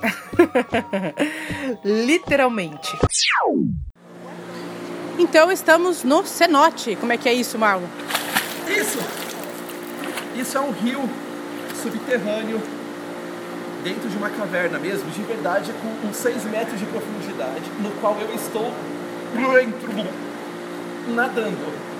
[1.83, 2.95] Literalmente.
[5.17, 6.95] Então estamos no cenote.
[6.95, 7.87] Como é que é isso, Marlon?
[8.67, 8.99] Isso!
[10.35, 11.09] Isso é um rio
[11.81, 12.61] subterrâneo
[13.83, 18.17] dentro de uma caverna mesmo, de verdade, com uns 6 metros de profundidade, no qual
[18.19, 18.73] eu estou
[19.35, 19.91] dentro,
[21.13, 21.93] nadando.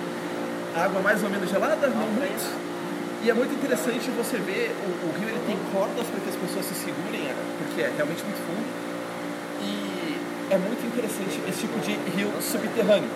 [0.74, 2.64] Água mais ou menos gelada, não muito.
[3.22, 6.36] E é muito interessante você ver, o, o rio ele tem cordas para que as
[6.36, 8.64] pessoas se segurem, porque é realmente muito fundo.
[9.62, 13.08] E é muito interessante esse tipo de rio subterrâneo.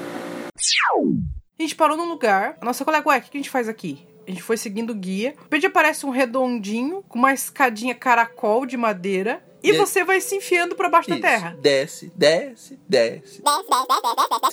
[1.58, 2.56] A gente parou num lugar.
[2.60, 4.06] A nossa colega, ué, o que a gente faz aqui?
[4.28, 5.32] Gente foi seguindo o guia.
[5.32, 9.42] De repente aparece um redondinho com uma escadinha caracol de madeira.
[9.62, 11.22] E, E você vai se enfiando pra baixo da Isso.
[11.22, 11.56] terra.
[11.60, 13.42] Desce, desce, desce.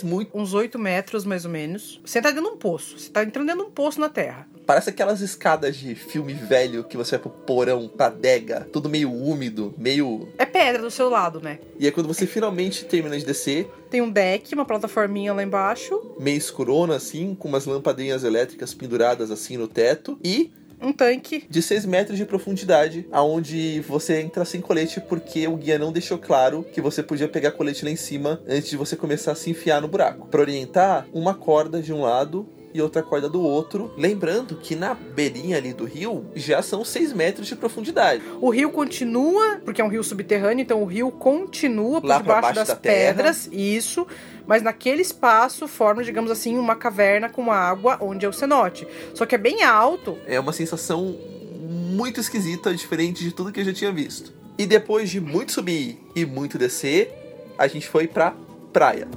[0.03, 0.35] Muito.
[0.37, 2.01] Uns 8 metros, mais ou menos.
[2.05, 2.97] Você tá dentro de um poço.
[2.97, 4.47] Você tá entrando dentro de um poço na terra.
[4.65, 9.11] Parece aquelas escadas de filme velho que você vai pro porão, pra adega, tudo meio
[9.11, 10.27] úmido, meio.
[10.39, 11.59] É pedra do seu lado, né?
[11.79, 16.15] E aí quando você finalmente termina de descer, Tem um deck, uma plataforminha lá embaixo.
[16.19, 21.45] meio escurona assim, com umas lampadinhas elétricas penduradas assim no teto, e Um tanque.
[21.49, 26.17] de 6 metros de profundidade, aonde você entra sem colete porque o guia não deixou
[26.17, 29.49] claro que você podia pegar colete lá em cima antes de você começar a se
[29.49, 30.27] enfiar no buraco.
[30.27, 33.93] Para orientar, uma corda de um lado e outra corda do outro.
[33.97, 38.21] Lembrando que na beirinha ali do rio já são 6 metros de profundidade.
[38.41, 42.41] O rio continua, porque é um rio subterrâneo, então o rio continua por Lá debaixo
[42.41, 43.13] baixo das da terra.
[43.13, 44.05] pedras, isso.
[44.45, 48.87] Mas naquele espaço forma, digamos assim, uma caverna com água onde é o cenote.
[49.13, 50.17] Só que é bem alto.
[50.27, 51.17] É uma sensação
[51.59, 54.33] muito esquisita, diferente de tudo que eu já tinha visto.
[54.57, 57.13] E depois de muito subir e muito descer,
[57.57, 58.35] a gente foi pra
[58.71, 59.07] praia.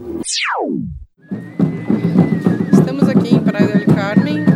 [4.09, 4.48] Praia del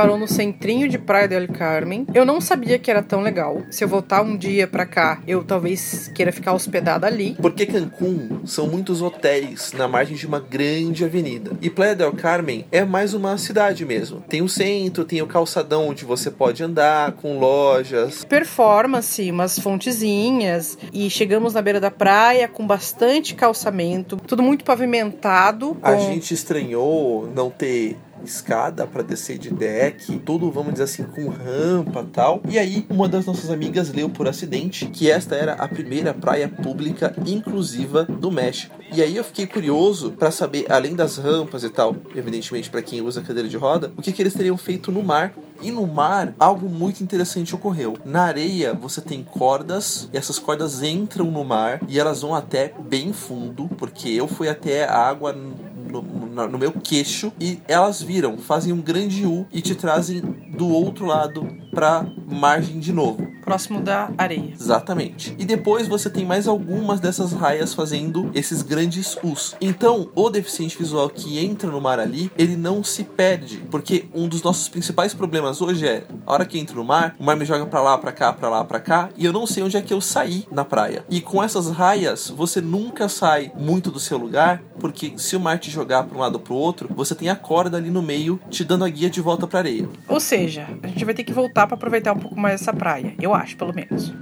[0.00, 2.06] parou no centrinho de Praia del Carmen.
[2.14, 3.60] Eu não sabia que era tão legal.
[3.70, 7.36] Se eu voltar um dia pra cá, eu talvez queira ficar hospedada ali.
[7.38, 11.50] Porque Cancún são muitos hotéis na margem de uma grande avenida.
[11.60, 14.22] E Playa del Carmen é mais uma cidade mesmo.
[14.26, 18.24] Tem o centro, tem o calçadão onde você pode andar, com lojas.
[18.24, 20.78] Performance, umas fontezinhas.
[20.94, 24.16] E chegamos na beira da praia com bastante calçamento.
[24.26, 25.76] Tudo muito pavimentado.
[25.82, 31.04] A com- gente estranhou não ter escada para descer de deck, tudo, vamos dizer assim,
[31.04, 32.40] com rampa tal.
[32.48, 36.48] E aí, uma das nossas amigas leu por acidente que esta era a primeira praia
[36.48, 38.74] pública inclusiva do México.
[38.92, 43.00] E aí eu fiquei curioso para saber, além das rampas e tal, evidentemente para quem
[43.00, 45.32] usa cadeira de roda, o que, que eles teriam feito no mar.
[45.62, 47.98] E no mar, algo muito interessante ocorreu.
[48.02, 52.72] Na areia, você tem cordas, e essas cordas entram no mar e elas vão até
[52.88, 56.02] bem fundo, porque eu fui até a água no,
[56.48, 61.06] no- meu queixo e elas viram, fazem um grande U e te trazem do outro
[61.06, 63.26] lado pra margem de novo.
[63.50, 64.52] Próximo da areia.
[64.52, 65.34] Exatamente.
[65.36, 69.56] E depois você tem mais algumas dessas raias fazendo esses grandes Us.
[69.60, 73.56] Então, o deficiente visual que entra no mar ali, ele não se perde.
[73.68, 77.16] Porque um dos nossos principais problemas hoje é, a hora que eu entro no mar,
[77.18, 79.48] o mar me joga pra lá, pra cá, pra lá, pra cá, e eu não
[79.48, 81.04] sei onde é que eu saí na praia.
[81.10, 85.58] E com essas raias, você nunca sai muito do seu lugar, porque se o mar
[85.58, 88.40] te jogar pra um lado ou pro outro, você tem a corda ali no meio,
[88.48, 89.88] te dando a guia de volta pra areia.
[90.06, 93.12] Ou seja, a gente vai ter que voltar pra aproveitar um pouco mais essa praia.
[93.20, 94.12] Eu acho, pelo menos.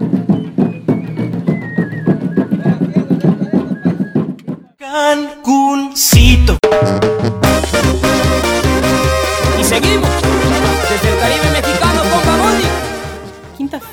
[4.78, 6.58] Cancuncito.
[9.58, 10.27] Y seguimos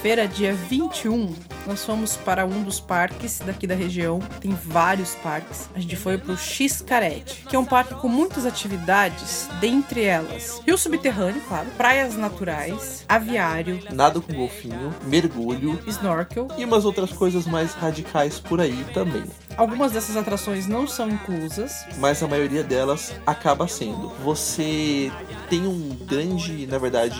[0.06, 1.34] Quinta-feira, dia 21,
[1.66, 4.20] nós fomos para um dos parques daqui da região.
[4.40, 5.68] Tem vários parques.
[5.74, 10.78] A gente foi pro Xcarete, que é um parque com muitas atividades, dentre elas rio
[10.78, 16.50] subterrâneo, claro, praias naturais, aviário, Nada com golfinho, mergulho, snorkel.
[16.56, 19.24] e umas outras coisas mais radicais por aí também.
[19.58, 21.86] Algumas dessas atrações não são inclusas.
[21.98, 24.10] Mas a maioria delas acaba sendo.
[24.24, 25.12] Você
[25.50, 27.20] tem um grande, na verdade,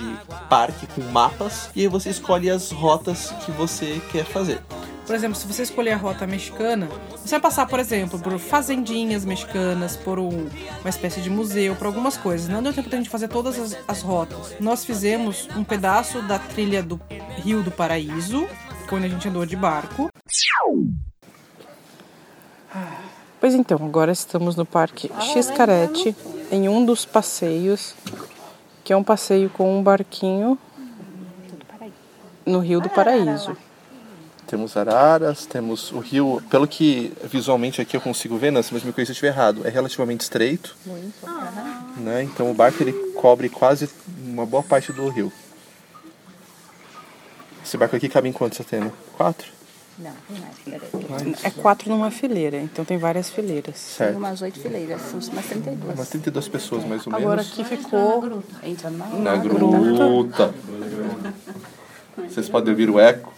[0.50, 4.62] parque com mapas e aí você escolhe as rotas que você quer fazer.
[5.06, 9.24] Por exemplo, se você escolher a rota mexicana, você vai passar, por exemplo, por fazendinhas
[9.24, 10.50] mexicanas, por um-
[10.82, 12.48] uma espécie de museu, por algumas coisas.
[12.50, 14.56] Não deu tempo da gente fazer todas as, as rotas.
[14.60, 17.00] Nós fizemos um pedaço da trilha do
[17.44, 18.48] Rio do Paraíso,
[18.90, 20.10] que onde a gente andou de barco.
[23.40, 26.16] Pois então, agora estamos no Parque Xcarete,
[26.52, 27.94] em um dos passeios,
[28.84, 30.58] que é um passeio com um barquinho
[32.46, 33.56] no Rio do Paraíso.
[34.48, 38.94] Temos araras, temos o rio, pelo que visualmente aqui eu consigo ver, Nancy, mas me
[38.94, 40.76] corrija se eu estiver errado, é relativamente estreito.
[41.98, 42.24] Né?
[42.24, 43.90] Então o barco ele cobre quase
[44.24, 45.34] uma boa parte do rio.
[47.64, 48.94] Esse barco aqui cabe em quantos, Atena?
[49.18, 49.55] Quatro?
[49.98, 51.36] Não, tem mais, peraí.
[51.44, 53.78] É quatro numa fileira, então tem várias fileiras.
[53.78, 54.18] Certo.
[54.18, 55.96] Umas oito fileiras, são umas 32.
[55.96, 57.52] Umas 32 pessoas mais ou Agora menos.
[57.52, 60.54] aqui ficou Entra na, Na gruta.
[62.18, 63.34] Vocês podem ouvir o eco.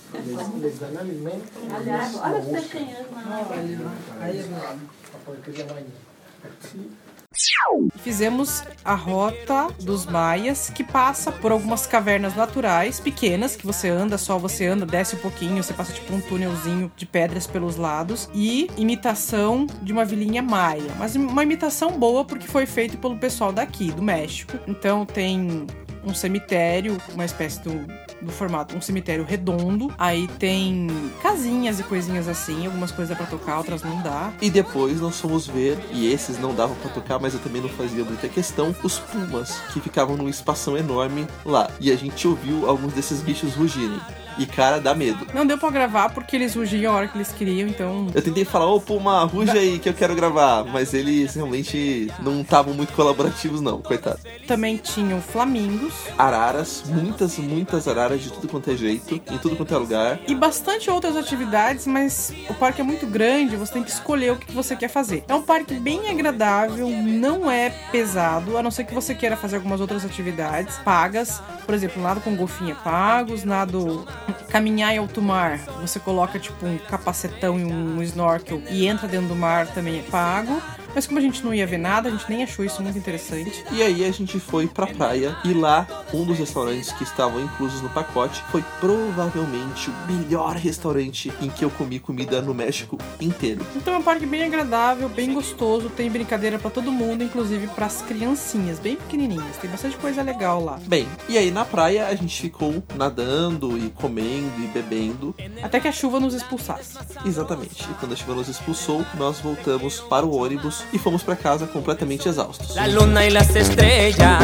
[7.98, 14.18] Fizemos a rota dos maias, que passa por algumas cavernas naturais pequenas, que você anda,
[14.18, 18.30] só você anda, desce um pouquinho, você passa tipo um túnelzinho de pedras pelos lados,
[18.34, 20.92] e imitação de uma vilinha maia.
[20.98, 24.58] Mas uma imitação boa porque foi feito pelo pessoal daqui, do México.
[24.68, 25.68] Então tem
[26.04, 27.86] um cemitério, uma espécie do,
[28.22, 29.94] do formato, um cemitério redondo.
[29.98, 30.88] Aí tem
[31.22, 34.32] casinhas e coisinhas assim, algumas coisas dá pra tocar, outras não dá.
[34.42, 37.70] E depois nós fomos ver, e esses não davam pra tocar, mas eu também não
[37.70, 41.70] fazia muita questão, os pumas, que ficavam num espação enorme lá.
[41.80, 44.00] E a gente ouviu alguns desses bichos rugirem.
[44.38, 45.28] E cara, dá medo.
[45.34, 48.08] Não deu pra gravar porque eles rugiam a hora que eles queriam, então.
[48.14, 50.64] Eu tentei falar, ô Puma, ruge aí que eu quero gravar.
[50.66, 54.20] Mas eles realmente não estavam muito colaborativos, não, coitado.
[54.48, 59.74] Também tinham flamingos Araras, muitas, muitas araras de tudo quanto é jeito, em tudo quanto
[59.74, 60.20] é lugar.
[60.28, 64.36] e bastante outras atividades, mas o parque é muito grande, você tem que escolher o
[64.38, 65.24] que você quer fazer.
[65.28, 69.58] É um parque bem agradável, não é pesado, a não ser que você queira fazer
[69.58, 71.42] algumas outras atividades pagas.
[71.66, 74.06] Por exemplo, nado com golfinho é pagos, nado
[74.50, 79.30] caminhar em alto mar, você coloca tipo um capacetão e um snorkel e entra dentro
[79.30, 80.62] do mar também é pago.
[80.98, 83.64] Mas como a gente não ia ver nada, a gente nem achou isso muito interessante.
[83.72, 87.84] E aí a gente foi pra praia e lá um dos restaurantes que estavam inclusos
[87.84, 93.64] no pacote foi provavelmente o melhor restaurante em que eu comi comida no México inteiro.
[93.76, 98.02] Então é um parque bem agradável, bem gostoso, tem brincadeira pra todo mundo, inclusive pras
[98.02, 99.56] criancinhas, bem pequenininhas.
[99.58, 100.80] Tem bastante coisa legal lá.
[100.88, 105.36] Bem, e aí na praia a gente ficou nadando e comendo e bebendo.
[105.62, 106.98] Até que a chuva nos expulsasse.
[107.24, 107.84] Exatamente.
[107.84, 111.68] E quando a chuva nos expulsou, nós voltamos para o ônibus e fomos para casa
[111.68, 112.76] completamente exaustos.
[112.76, 114.42] La luna y las estrellas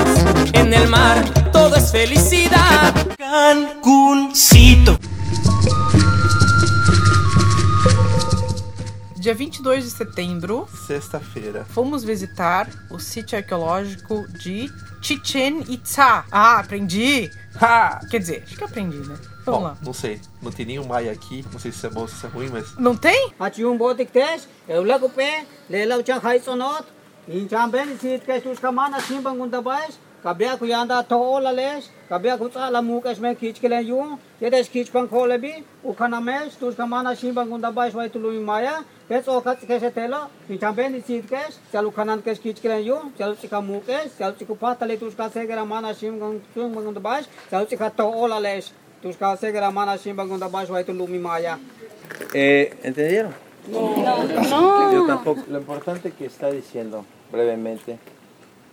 [0.54, 2.94] en el mar, todo es felicidad.
[3.18, 5.00] Cancuncito.
[9.18, 11.64] Dia 22 de setembro, Sexta-feira.
[11.64, 16.26] fomos visitar o sítio arqueológico de Chichen Itza.
[16.30, 17.32] Ah, aprendi!
[17.62, 18.02] Ha!
[18.12, 19.16] Quer dizer, acho que aprendi, né?
[19.46, 19.78] Vamos Bom, lá.
[19.84, 20.20] não sei.
[20.42, 21.44] Não tem nenhum maia aqui.
[21.52, 22.78] Não sei se isso é bom ou se isso é ruim, mas.
[22.78, 23.34] Não tem?
[23.40, 26.86] Achiung botik tes, eula kupe, lela uchang hai sonot,
[27.28, 32.38] inchang ben sit kes tus kamana simbang undabais, kabia ku yanda to ola les, kabia
[32.38, 37.14] ku tsala mukas men kich kelen yung, yedes kich pang kolebi, ukana mes, tus kamana
[37.14, 42.22] simbang undabais wai tului maya, kes okat kes telo, inchang ben sit kes, chalu kanan
[42.24, 46.40] kes kich kelen yung, chalu chika mukes, chalu chiku patale tus ka segera mana simbang
[46.56, 48.72] simbang undabais, chalu chika to ola les,
[49.04, 51.60] tus ka segera mana simbang undabais wai tului maya.
[52.32, 53.36] Eh, ¿Entendieron?
[53.68, 54.92] No.
[54.94, 55.44] Yo tampoco.
[55.52, 58.00] Lo importante que está diciendo brevemente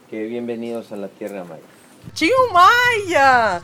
[0.08, 1.66] que bienvenidos a la Tierra Maya.
[2.14, 3.60] Tinha um Maia!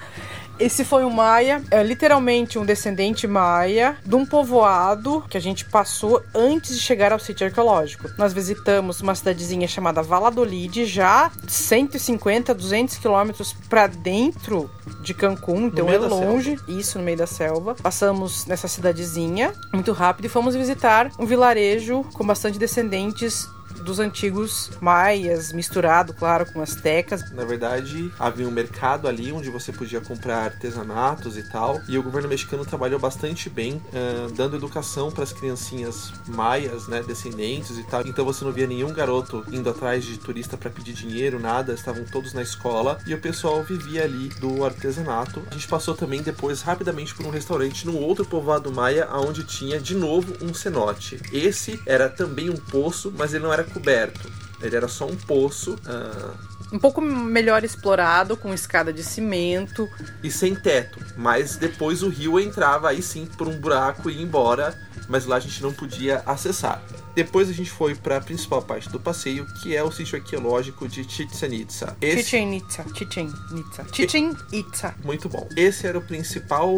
[0.58, 5.66] Esse foi um Maia, é literalmente um descendente Maia de um povoado que a gente
[5.66, 8.08] passou antes de chegar ao sítio arqueológico.
[8.16, 14.70] Nós visitamos uma cidadezinha chamada Valladolid, já 150, 200 quilômetros para dentro
[15.02, 17.74] de Cancún, então é longe, isso no meio da selva.
[17.74, 23.46] Passamos nessa cidadezinha muito rápido e fomos visitar um vilarejo com bastante descendentes
[23.82, 27.30] dos antigos maias, misturado, claro, com astecas.
[27.32, 31.80] Na verdade, havia um mercado ali onde você podia comprar artesanatos e tal.
[31.88, 37.02] E o governo mexicano trabalhou bastante bem, ah, dando educação para as criancinhas maias, né,
[37.02, 38.02] descendentes e tal.
[38.06, 41.72] Então você não via nenhum garoto indo atrás de turista para pedir dinheiro, nada.
[41.72, 45.42] Estavam todos na escola e o pessoal vivia ali do artesanato.
[45.50, 49.80] A gente passou também depois rapidamente por um restaurante num outro povoado maia, onde tinha
[49.80, 51.20] de novo um cenote.
[51.32, 54.45] Esse era também um poço, mas ele não era coberto.
[54.60, 55.76] Ele era só um poço.
[55.86, 56.34] ah,
[56.72, 59.88] Um pouco melhor explorado, com escada de cimento.
[60.22, 60.98] e sem teto.
[61.16, 64.76] Mas depois o rio entrava aí sim por um buraco e ia embora,
[65.08, 66.82] mas lá a gente não podia acessar.
[67.14, 70.86] Depois a gente foi para a principal parte do passeio, que é o sítio arqueológico
[70.86, 71.96] de Chichen Itza.
[71.98, 72.84] Esse Chichen Itza.
[72.94, 73.86] Chichen Itza.
[73.90, 74.94] Chichen Itza.
[75.02, 75.48] muito bom.
[75.56, 76.76] Esse era o principal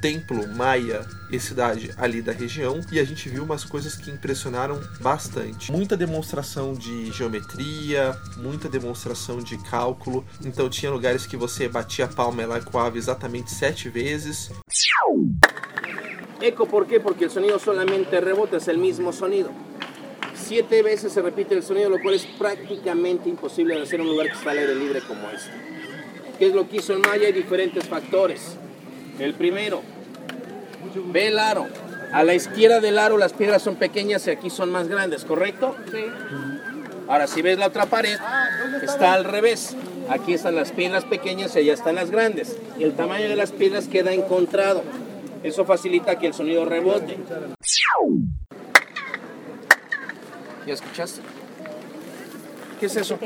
[0.00, 4.80] templo maia e cidade ali da região e a gente viu umas coisas que impressionaram
[5.00, 5.72] bastante.
[5.72, 10.24] Muita demonstração de geometria, muita demonstração de cálculo.
[10.44, 14.50] Então tinha lugares que você batia a palma e ela ecoava exatamente sete vezes.
[16.40, 17.00] Eco, ¿por qué?
[17.00, 19.50] Porque el sonido solamente rebota, es el mismo sonido.
[20.34, 24.12] Siete veces se repite el sonido, lo cual es prácticamente imposible de hacer en un
[24.12, 25.50] lugar que está al aire libre como este.
[26.38, 27.26] ¿Qué es lo que hizo el Maya?
[27.26, 28.56] Hay diferentes factores.
[29.18, 29.82] El primero,
[31.12, 31.66] ve el aro.
[32.12, 35.74] A la izquierda del aro las piedras son pequeñas y aquí son más grandes, ¿correcto?
[35.90, 36.04] Sí.
[37.08, 38.18] Ahora, si ves la otra pared,
[38.82, 39.76] está al revés.
[40.08, 42.56] Aquí están las piedras pequeñas y allá están las grandes.
[42.78, 44.82] Y el tamaño de las piedras queda encontrado.
[45.42, 47.18] Eso facilita que el sonido rebote.
[50.66, 51.20] ¿Ya escuchaste?
[52.80, 53.18] ¿Qué es eso?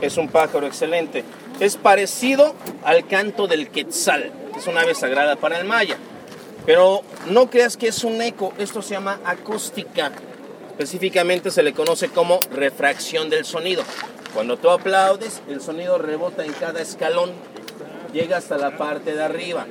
[0.00, 1.24] Es un pájaro excelente.
[1.58, 5.96] Es parecido al canto del quetzal, que es una ave sagrada para el maya.
[6.64, 10.12] Pero no creas que es un eco, esto se llama acústica.
[10.78, 13.82] Específicamente se le conoce como refracción del sonido.
[14.32, 17.32] Cuando tú aplaudes, el sonido rebota en cada escalón,
[18.12, 19.66] llega hasta la parte de arriba.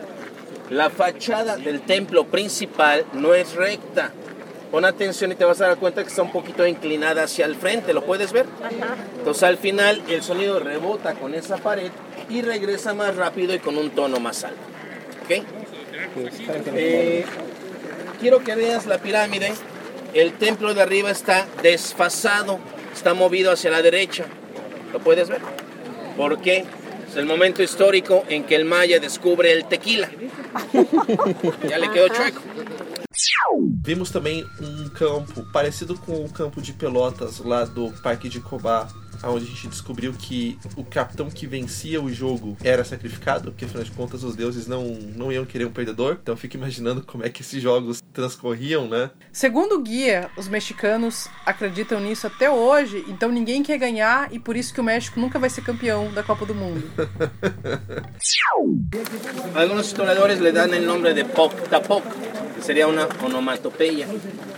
[0.69, 4.11] La fachada del templo principal no es recta.
[4.69, 7.55] Pon atención y te vas a dar cuenta que está un poquito inclinada hacia el
[7.55, 8.45] frente, ¿lo puedes ver?
[9.17, 11.89] Entonces al final el sonido rebota con esa pared
[12.29, 14.59] y regresa más rápido y con un tono más alto.
[15.23, 15.45] ¿Ok?
[16.75, 17.23] Eh,
[18.19, 19.53] quiero que veas la pirámide.
[20.17, 22.57] El templo de arriba está desfasado,
[22.91, 24.25] está movido hacia la derecha.
[24.91, 25.41] ¿Lo puedes ver?
[26.17, 26.65] ¿Por qué?
[27.07, 30.09] Es el momento histórico en que el maya descubre el tequila.
[31.69, 32.41] Ya le quedó chueco.
[33.83, 38.87] Vimos também um campo parecido com o campo de Pelotas lá do Parque de Cobá,
[39.23, 43.83] onde a gente descobriu que o capitão que vencia o jogo era sacrificado, porque afinal
[43.83, 44.83] de contas os deuses não,
[45.15, 46.17] não iam querer um perdedor.
[46.21, 49.09] Então eu fico imaginando como é que esses jogos transcorriam, né?
[49.31, 54.55] Segundo o guia, os mexicanos acreditam nisso até hoje, então ninguém quer ganhar e por
[54.55, 56.83] isso que o México nunca vai ser campeão da Copa do Mundo.
[59.53, 62.03] Algunos historiadores le dan el nombre de poc tapoc,
[62.55, 64.07] que sería una onomatopeya.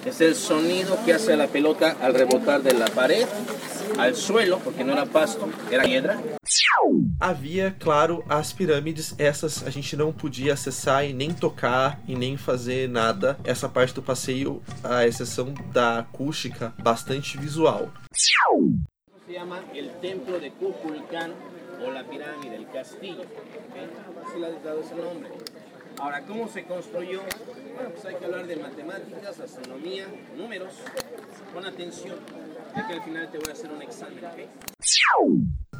[0.06, 3.26] Es el sonido que hace la pelota al rebotar de la pared
[3.98, 6.22] al suelo, porque no era pasto, era piedra.
[7.20, 12.38] Havia, claro, as pirâmides, essas a gente não podia acessar e nem tocar e nem
[12.38, 13.38] fazer nada.
[13.44, 17.92] Essa parte do passeio, a exceção da acústica, bastante visual.
[18.14, 21.34] Se llama el templo de Kukulcán
[21.86, 23.24] o la pirámide, el castillo.
[24.38, 25.30] le ha dado ese nombre.
[26.00, 27.22] Ahora, ¿cómo se construyó?
[27.76, 30.74] Bueno, pues hay que hablar de matemáticas, astronomía, números.
[31.54, 32.16] Pon atención,
[32.76, 34.50] ya que al final ¿ok?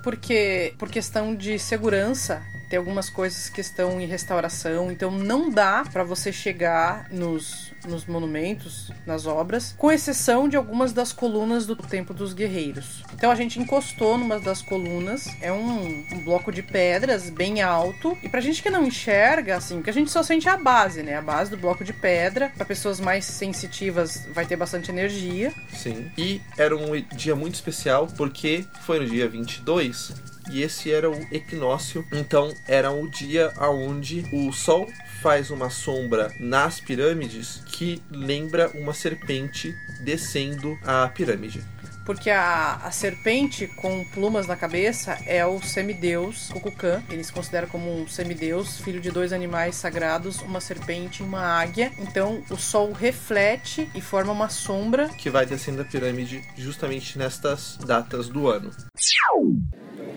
[0.04, 5.84] Porque, por questão de segurança, tem algumas coisas que estão em restauração, então não dá
[5.92, 11.76] para você chegar nos, nos monumentos, nas obras, com exceção de algumas das colunas do
[11.76, 13.04] Templo dos Guerreiros.
[13.14, 18.18] Então a gente encostou numa das colunas, é um, um bloco de pedras bem alto,
[18.24, 21.16] e pra gente que não enxerga, assim, porque a gente só sente a base, né?
[21.16, 25.54] A base do bloco de pedra, para pessoas mais sensitivas vai ter bastante energia.
[25.74, 26.12] Sim.
[26.18, 31.28] E era um dia muito especial porque foi no dia 22 e esse era o
[31.32, 32.06] equinócio.
[32.12, 34.88] Então era o dia aonde o sol
[35.22, 41.64] faz uma sombra nas pirâmides que lembra uma serpente descendo a pirâmide.
[42.10, 47.04] Porque a, a serpente com plumas na cabeça é o semideus Kukulkan.
[47.08, 51.92] Eles consideram como um semideus, filho de dois animais sagrados, uma serpente e uma águia.
[52.00, 55.08] Então o sol reflete e forma uma sombra.
[55.10, 58.72] Que vai descendo a pirâmide justamente nestas datas do ano.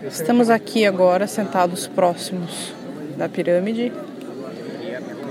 [0.07, 2.73] Estamos aqui agora sentados próximos
[3.17, 3.91] da pirâmide,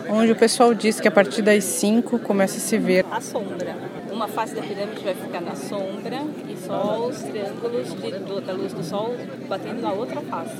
[0.08, 3.76] onde o pessoal diz que a partir das 5 começa a se ver A sombra.
[4.10, 8.52] Uma face da pirâmide vai ficar na sombra e só os triângulos de- do- da
[8.52, 9.14] luz do sol
[9.48, 10.56] batendo na outra face.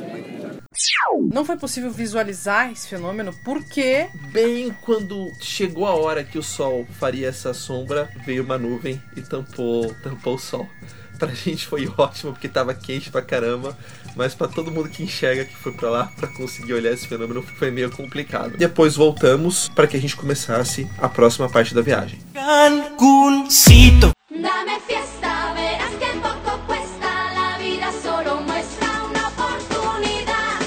[1.31, 6.87] Não foi possível visualizar esse fenômeno porque Bem quando chegou a hora que o sol
[6.99, 10.67] faria essa sombra, veio uma nuvem e tampou, tampou o sol.
[11.19, 13.77] Pra gente foi ótimo porque tava quente pra caramba,
[14.17, 17.43] mas pra todo mundo que enxerga que foi pra lá pra conseguir olhar esse fenômeno
[17.43, 18.57] foi meio complicado.
[18.57, 22.19] Depois voltamos para que a gente começasse a próxima parte da viagem.
[22.35, 24.11] Cancuncito.
[24.31, 30.61] Dame fiesta, verás que poco cuesta, la vida solo muestra una oportunidad.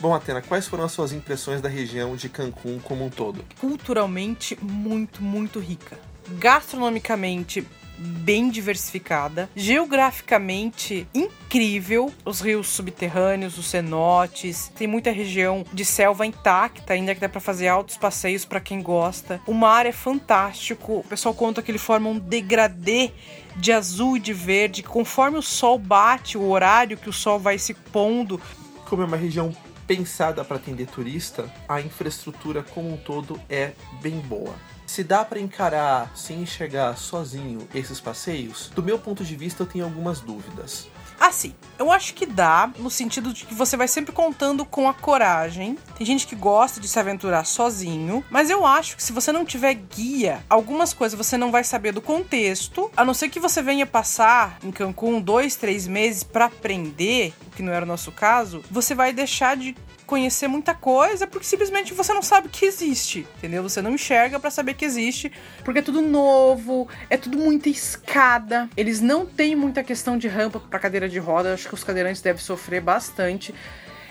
[0.00, 3.44] Bom, Atena, quais foram as suas impressões da região de Cancún como um todo?
[3.60, 5.98] culturalmente muito, muito rica.
[6.38, 7.66] Gastronomicamente
[8.02, 16.92] bem diversificada, geograficamente incrível, os rios subterrâneos, os cenotes, tem muita região de selva intacta,
[16.92, 19.40] ainda que dá para fazer altos passeios para quem gosta.
[19.46, 23.10] O mar é fantástico, o pessoal conta que ele forma um degradê
[23.56, 27.58] de azul e de verde, conforme o sol bate, o horário que o sol vai
[27.58, 28.40] se pondo,
[28.88, 29.54] Como é uma região
[29.86, 34.54] pensada para atender turista, a infraestrutura como um todo é bem boa.
[34.92, 39.66] Se dá para encarar sem enxergar sozinho esses passeios, do meu ponto de vista eu
[39.66, 40.86] tenho algumas dúvidas.
[41.18, 44.92] Assim, eu acho que dá, no sentido de que você vai sempre contando com a
[44.92, 45.78] coragem.
[45.96, 49.46] Tem gente que gosta de se aventurar sozinho, mas eu acho que se você não
[49.46, 53.62] tiver guia, algumas coisas você não vai saber do contexto, a não ser que você
[53.62, 58.12] venha passar em Cancún dois, três meses para aprender, o que não era o nosso
[58.12, 59.74] caso, você vai deixar de
[60.12, 63.62] conhecer muita coisa porque simplesmente você não sabe que existe, entendeu?
[63.62, 65.32] Você não enxerga para saber que existe,
[65.64, 68.68] porque é tudo novo, é tudo muita escada.
[68.76, 72.20] Eles não têm muita questão de rampa para cadeira de roda, acho que os cadeirantes
[72.20, 73.54] devem sofrer bastante.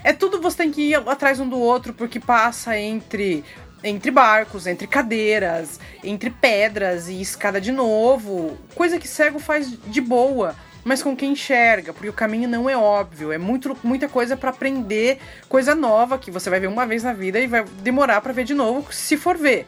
[0.04, 3.46] É tudo você tem que ir atrás um do outro porque passa entre
[3.84, 10.02] entre barcos, entre cadeiras, entre pedras e escada de novo, coisa que cego faz de
[10.02, 14.36] boa mas com quem enxerga, porque o caminho não é óbvio, é muito, muita coisa
[14.36, 18.22] para aprender, coisa nova que você vai ver uma vez na vida e vai demorar
[18.22, 19.68] para ver de novo, se for ver.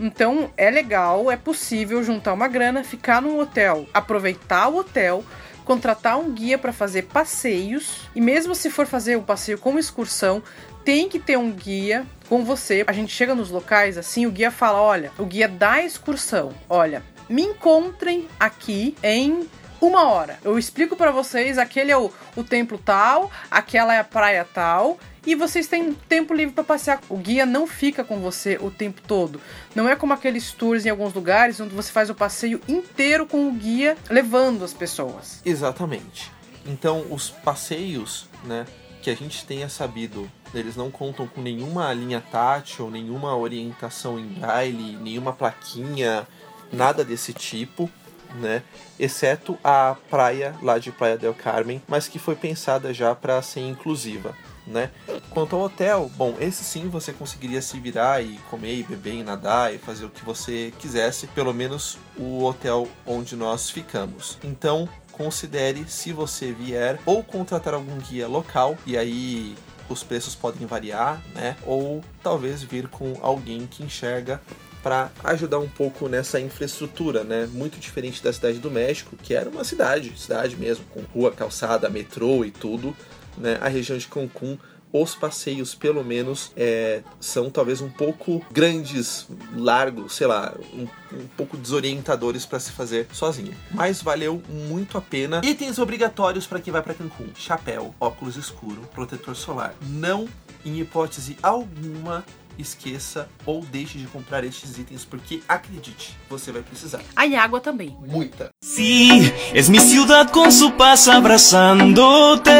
[0.00, 5.24] Então é legal, é possível juntar uma grana, ficar num hotel, aproveitar o hotel,
[5.64, 10.42] contratar um guia para fazer passeios e mesmo se for fazer o passeio como excursão,
[10.84, 12.84] tem que ter um guia com você.
[12.86, 17.02] A gente chega nos locais assim, o guia fala: olha, o guia da excursão, olha,
[17.28, 19.48] me encontrem aqui em
[19.82, 20.38] uma hora.
[20.44, 24.96] Eu explico para vocês, aquele é o, o templo tal, aquela é a praia tal,
[25.26, 27.00] e vocês têm tempo livre para passear.
[27.08, 29.40] O guia não fica com você o tempo todo.
[29.74, 33.48] Não é como aqueles tours em alguns lugares onde você faz o passeio inteiro com
[33.48, 35.40] o guia levando as pessoas.
[35.44, 36.30] Exatamente.
[36.64, 38.66] Então, os passeios, né,
[39.00, 44.26] que a gente tenha sabido, eles não contam com nenhuma linha tátil, nenhuma orientação em
[44.26, 46.26] braille, nenhuma plaquinha,
[46.72, 47.90] nada desse tipo
[48.34, 48.62] né?
[48.98, 53.60] Exceto a praia lá de Praia del Carmen, mas que foi pensada já para ser
[53.60, 54.34] inclusiva.
[54.64, 54.90] Né?
[55.30, 59.22] Quanto ao hotel, bom, esse sim você conseguiria se virar e comer e beber e
[59.24, 64.38] nadar e fazer o que você quisesse, pelo menos o hotel onde nós ficamos.
[64.44, 69.56] Então, considere se você vier ou contratar algum guia local e aí
[69.88, 71.56] os preços podem variar, né?
[71.64, 74.40] Ou talvez vir com alguém que enxerga
[74.82, 77.48] para ajudar um pouco nessa infraestrutura, né?
[77.52, 81.88] Muito diferente da cidade do México, que era uma cidade, cidade mesmo, com rua, calçada,
[81.88, 82.96] metrô e tudo,
[83.38, 83.58] né?
[83.60, 84.58] A região de Cancún
[84.92, 89.26] os passeios, pelo menos, é, são talvez um pouco grandes,
[89.56, 93.54] largos, sei lá, um, um pouco desorientadores para se fazer sozinho.
[93.70, 95.40] Mas valeu muito a pena.
[95.42, 99.74] Itens obrigatórios para quem vai para Cancún: chapéu, óculos escuro, protetor solar.
[99.80, 100.28] Não,
[100.64, 102.22] em hipótese alguma,
[102.58, 107.00] esqueça ou deixe de comprar estes itens porque acredite, você vai precisar.
[107.14, 107.96] Ah, e água também.
[108.06, 108.50] Muita.
[108.62, 112.52] Sí, es mi ciudad con su paz abrazándote.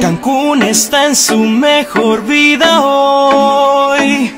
[0.00, 4.32] Cancún está en su mejor vida hoy.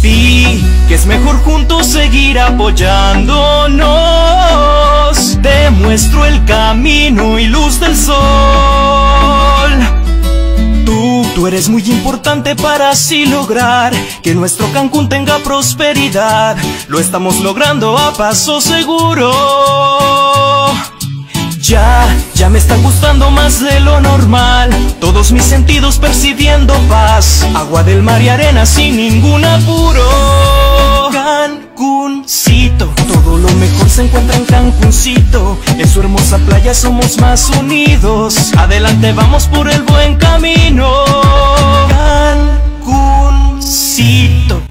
[0.00, 5.38] Vi que es mejor juntos seguir apoyándonos.
[5.42, 8.08] Te muestro el camino y luz del sol.
[11.38, 13.92] Tú, eres muy importante para así lograr
[14.24, 16.56] que nuestro Cancún tenga prosperidad.
[16.88, 20.57] Lo estamos logrando a paso seguro.
[21.68, 24.70] Ya, ya me está gustando más de lo normal.
[25.00, 27.46] Todos mis sentidos percibiendo paz.
[27.54, 31.10] Agua del mar y arena sin ningún apuro.
[31.12, 35.58] Cancuncito, todo lo mejor se encuentra en Cancuncito.
[35.76, 38.54] En su hermosa playa somos más unidos.
[38.56, 40.90] Adelante vamos por el buen camino.
[42.80, 44.62] Cancuncito.